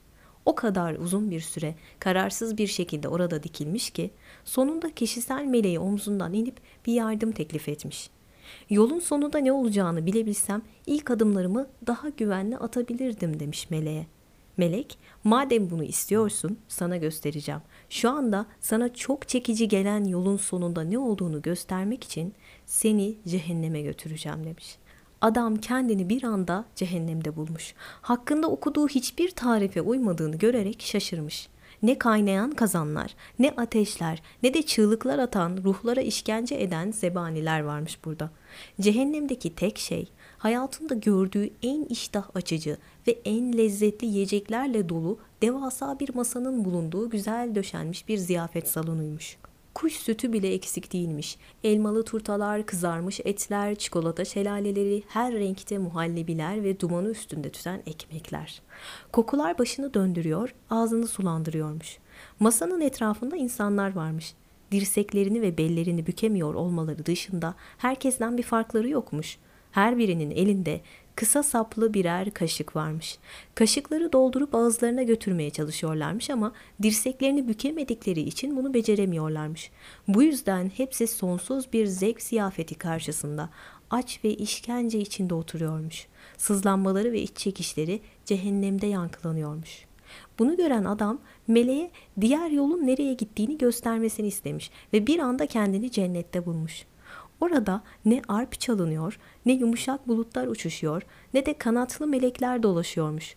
O 0.46 0.56
kadar 0.56 0.96
uzun 0.96 1.32
bir 1.32 1.40
süre 1.40 1.76
kararsız 2.00 2.58
bir 2.58 2.68
şekilde 2.68 3.08
orada 3.08 3.44
dikilmiş 3.44 3.90
ki 3.90 4.12
sonunda 4.46 4.96
kişisel 4.96 5.46
meleği 5.46 5.80
omzundan 5.80 6.34
inip 6.34 6.56
bir 6.86 6.94
yardım 6.94 7.32
teklif 7.32 7.70
etmiş. 7.70 8.10
Yolun 8.70 9.00
sonunda 9.00 9.38
ne 9.38 9.52
olacağını 9.52 10.06
bilebilsem 10.06 10.62
ilk 10.86 11.12
adımlarımı 11.12 11.68
daha 11.88 12.10
güvenli 12.10 12.58
atabilirdim 12.58 13.40
demiş 13.40 13.70
meleğe. 13.70 14.08
Melek, 14.58 14.98
madem 15.24 15.70
bunu 15.70 15.84
istiyorsun 15.84 16.58
sana 16.68 16.98
göstereceğim. 16.98 17.62
Şu 17.90 18.10
anda 18.10 18.46
sana 18.60 18.94
çok 18.94 19.28
çekici 19.28 19.68
gelen 19.68 20.04
yolun 20.04 20.38
sonunda 20.38 20.82
ne 20.82 21.00
olduğunu 21.00 21.42
göstermek 21.42 22.04
için 22.04 22.34
seni 22.66 23.18
cehenneme 23.28 23.82
götüreceğim 23.82 24.44
demiş. 24.46 24.78
Adam 25.22 25.56
kendini 25.56 26.10
bir 26.10 26.24
anda 26.24 26.66
cehennemde 26.76 27.36
bulmuş. 27.36 27.74
Hakkında 28.02 28.48
okuduğu 28.48 28.88
hiçbir 28.88 29.32
tarife 29.32 29.82
uymadığını 29.82 30.36
görerek 30.36 30.82
şaşırmış. 30.82 31.50
Ne 31.84 31.98
kaynayan 31.98 32.52
kazanlar, 32.52 33.16
ne 33.40 33.54
ateşler, 33.58 34.22
ne 34.44 34.54
de 34.54 34.62
çığlıklar 34.62 35.20
atan, 35.20 35.58
ruhlara 35.64 36.02
işkence 36.02 36.56
eden 36.56 36.92
zebaniler 36.92 37.62
varmış 37.62 38.06
burada. 38.06 38.30
Cehennemdeki 38.82 39.56
tek 39.56 39.78
şey, 39.78 40.12
hayatında 40.38 40.94
gördüğü 40.94 41.50
en 41.64 41.84
iştah 41.84 42.36
açıcı 42.36 42.78
ve 43.08 43.12
en 43.26 43.58
lezzetli 43.58 44.08
yiyeceklerle 44.08 44.90
dolu 44.90 45.20
devasa 45.42 46.00
bir 46.00 46.16
masanın 46.16 46.66
bulunduğu 46.66 47.10
güzel 47.10 47.56
döşenmiş 47.56 48.08
bir 48.08 48.18
ziyafet 48.18 48.68
salonuymuş. 48.68 49.38
Kuş 49.74 49.94
sütü 49.94 50.34
bile 50.34 50.54
eksik 50.54 50.94
değilmiş. 50.94 51.38
Elmalı 51.64 52.04
turtalar, 52.06 52.66
kızarmış 52.66 53.20
etler, 53.26 53.76
çikolata 53.76 54.26
şelaleleri, 54.26 55.04
her 55.08 55.34
renkte 55.34 55.78
muhallebiler 55.78 56.64
ve 56.64 56.80
dumanı 56.80 57.10
üstünde 57.10 57.50
tüten 57.50 57.84
ekmekler. 57.86 58.62
Kokular 59.12 59.58
başını 59.58 59.94
döndürüyor, 59.94 60.56
ağzını 60.70 61.08
sulandırıyormuş. 61.08 61.98
Masanın 62.40 62.82
etrafında 62.82 63.36
insanlar 63.36 63.96
varmış. 63.96 64.34
Dirseklerini 64.72 65.42
ve 65.42 65.58
bellerini 65.58 66.08
bükemiyor 66.08 66.54
olmaları 66.54 67.06
dışında 67.06 67.56
herkesten 67.78 68.38
bir 68.38 68.44
farkları 68.44 68.90
yokmuş. 68.90 69.38
Her 69.72 69.98
birinin 69.98 70.32
elinde 70.32 70.82
kısa 71.16 71.44
saplı 71.44 71.94
birer 71.94 72.32
kaşık 72.32 72.76
varmış. 72.76 73.18
Kaşıkları 73.56 74.14
doldurup 74.14 74.56
ağızlarına 74.56 75.04
götürmeye 75.04 75.50
çalışıyorlarmış 75.50 76.30
ama 76.30 76.54
dirseklerini 76.84 77.48
bükemedikleri 77.48 78.22
için 78.22 78.58
bunu 78.58 78.74
beceremiyorlarmış. 78.74 79.72
Bu 80.08 80.24
yüzden 80.24 80.72
hepsi 80.78 81.08
sonsuz 81.08 81.74
bir 81.74 81.86
zevk 81.86 82.22
ziyafeti 82.22 82.76
karşısında 82.76 83.50
aç 83.90 84.20
ve 84.24 84.34
işkence 84.34 85.00
içinde 85.00 85.34
oturuyormuş. 85.34 86.08
Sızlanmaları 86.38 87.12
ve 87.12 87.22
iç 87.22 87.38
çekişleri 87.38 88.02
cehennemde 88.26 88.88
yankılanıyormuş. 88.88 89.86
Bunu 90.40 90.58
gören 90.58 90.84
adam 90.84 91.20
meleğe 91.48 91.92
diğer 92.22 92.50
yolun 92.50 92.88
nereye 92.88 93.14
gittiğini 93.14 93.58
göstermesini 93.58 94.28
istemiş 94.28 94.72
ve 94.94 95.08
bir 95.08 95.20
anda 95.20 95.46
kendini 95.46 95.92
cennette 95.92 96.46
bulmuş. 96.46 96.86
Orada 97.42 97.84
ne 98.06 98.22
arp 98.28 98.60
çalınıyor, 98.60 99.20
ne 99.46 99.54
yumuşak 99.54 100.08
bulutlar 100.08 100.48
uçuşuyor, 100.48 101.02
ne 101.34 101.46
de 101.46 101.54
kanatlı 101.54 102.08
melekler 102.08 102.64
dolaşıyormuş. 102.64 103.36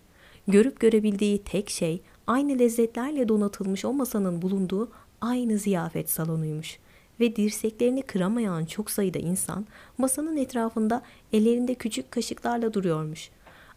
Görüp 0.49 0.81
görebildiği 0.81 1.39
tek 1.39 1.71
şey 1.71 2.03
aynı 2.27 2.59
lezzetlerle 2.59 3.29
donatılmış 3.29 3.85
o 3.85 3.93
masanın 3.93 4.43
bulunduğu 4.43 4.91
aynı 5.21 5.59
ziyafet 5.59 6.11
salonuymuş. 6.11 6.79
Ve 7.21 7.37
dirseklerini 7.37 8.03
kıramayan 8.03 8.65
çok 8.65 8.91
sayıda 8.91 9.19
insan 9.19 9.67
masanın 9.99 10.37
etrafında 10.37 11.03
ellerinde 11.33 11.75
küçük 11.75 12.11
kaşıklarla 12.11 12.75
duruyormuş. 12.75 13.31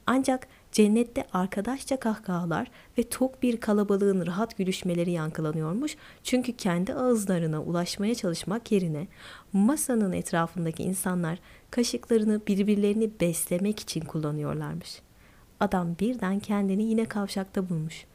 Ancak 0.08 0.48
cennette 0.72 1.28
arkadaşça 1.34 2.00
kahkahalar 2.00 2.72
ve 2.98 3.04
tok 3.04 3.44
bir 3.44 3.60
kalabalığın 3.60 4.26
rahat 4.26 4.58
gülüşmeleri 4.58 5.12
yankılanıyormuş. 5.12 5.96
Çünkü 6.24 6.54
kendi 6.54 6.94
ağızlarına 6.94 7.64
ulaşmaya 7.64 8.16
çalışmak 8.16 8.72
yerine 8.72 9.08
masanın 9.54 10.12
etrafındaki 10.12 10.84
insanlar 10.84 11.40
kaşıklarını 11.72 12.42
birbirlerini 12.48 13.12
beslemek 13.22 13.80
için 13.80 14.02
kullanıyorlarmış. 14.02 15.02
Adam 15.60 15.96
birden 16.00 16.40
kendini 16.40 16.84
yine 16.84 17.06
kavşakta 17.06 17.70
bulmuş. 17.70 18.06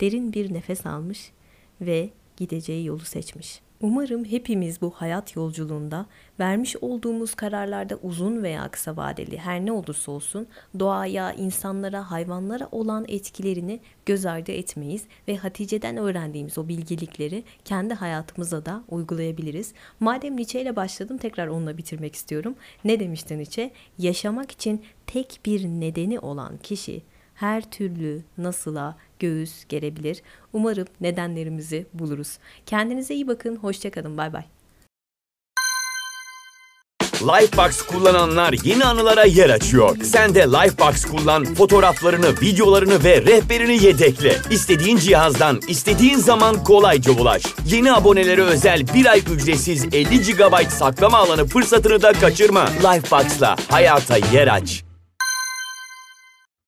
Derin 0.00 0.32
bir 0.32 0.54
nefes 0.54 0.86
almış 0.86 1.32
ve 1.80 2.10
gideceği 2.36 2.86
yolu 2.86 3.04
seçmiş.'' 3.04 3.67
Umarım 3.80 4.24
hepimiz 4.24 4.80
bu 4.80 4.90
hayat 4.90 5.36
yolculuğunda 5.36 6.06
vermiş 6.40 6.76
olduğumuz 6.80 7.34
kararlarda 7.34 7.96
uzun 7.96 8.42
veya 8.42 8.68
kısa 8.68 8.96
vadeli 8.96 9.38
her 9.38 9.66
ne 9.66 9.72
olursa 9.72 10.12
olsun 10.12 10.46
doğaya, 10.78 11.32
insanlara, 11.32 12.10
hayvanlara 12.10 12.68
olan 12.72 13.04
etkilerini 13.08 13.80
göz 14.06 14.26
ardı 14.26 14.52
etmeyiz 14.52 15.04
ve 15.28 15.36
Hatice'den 15.36 15.96
öğrendiğimiz 15.96 16.58
o 16.58 16.68
bilgelikleri 16.68 17.44
kendi 17.64 17.94
hayatımıza 17.94 18.66
da 18.66 18.82
uygulayabiliriz. 18.88 19.72
Madem 20.00 20.36
Nietzsche 20.36 20.62
ile 20.62 20.76
başladım 20.76 21.18
tekrar 21.18 21.48
onunla 21.48 21.76
bitirmek 21.76 22.14
istiyorum. 22.14 22.54
Ne 22.84 23.00
demişti 23.00 23.38
Nietzsche? 23.38 23.70
Yaşamak 23.98 24.50
için 24.50 24.82
tek 25.06 25.40
bir 25.46 25.64
nedeni 25.64 26.18
olan 26.18 26.56
kişi 26.56 27.02
her 27.34 27.70
türlü 27.70 28.22
nasıla 28.38 28.96
göğüs 29.18 29.64
gerebilir. 29.68 30.22
Umarım 30.52 30.86
nedenlerimizi 31.00 31.86
buluruz. 31.94 32.38
Kendinize 32.66 33.14
iyi 33.14 33.28
bakın. 33.28 33.56
Hoşçakalın. 33.56 34.16
Bay 34.16 34.32
bay. 34.32 34.44
Lifebox 37.22 37.82
kullananlar 37.82 38.54
yeni 38.64 38.84
anılara 38.84 39.24
yer 39.24 39.50
açıyor. 39.50 39.96
Sen 40.02 40.34
de 40.34 40.40
Lifebox 40.40 41.04
kullan, 41.04 41.44
fotoğraflarını, 41.44 42.40
videolarını 42.40 43.04
ve 43.04 43.22
rehberini 43.22 43.84
yedekle. 43.84 44.36
İstediğin 44.50 44.96
cihazdan, 44.96 45.60
istediğin 45.68 46.18
zaman 46.18 46.64
kolayca 46.64 47.12
ulaş. 47.12 47.42
Yeni 47.66 47.92
abonelere 47.92 48.42
özel 48.42 48.82
bir 48.94 49.06
ay 49.06 49.22
ücretsiz 49.32 49.84
50 49.92 50.20
GB 50.20 50.68
saklama 50.68 51.18
alanı 51.18 51.46
fırsatını 51.46 52.02
da 52.02 52.12
kaçırma. 52.12 52.68
Lifebox'la 52.68 53.56
hayata 53.70 54.16
yer 54.16 54.48
aç. 54.48 54.87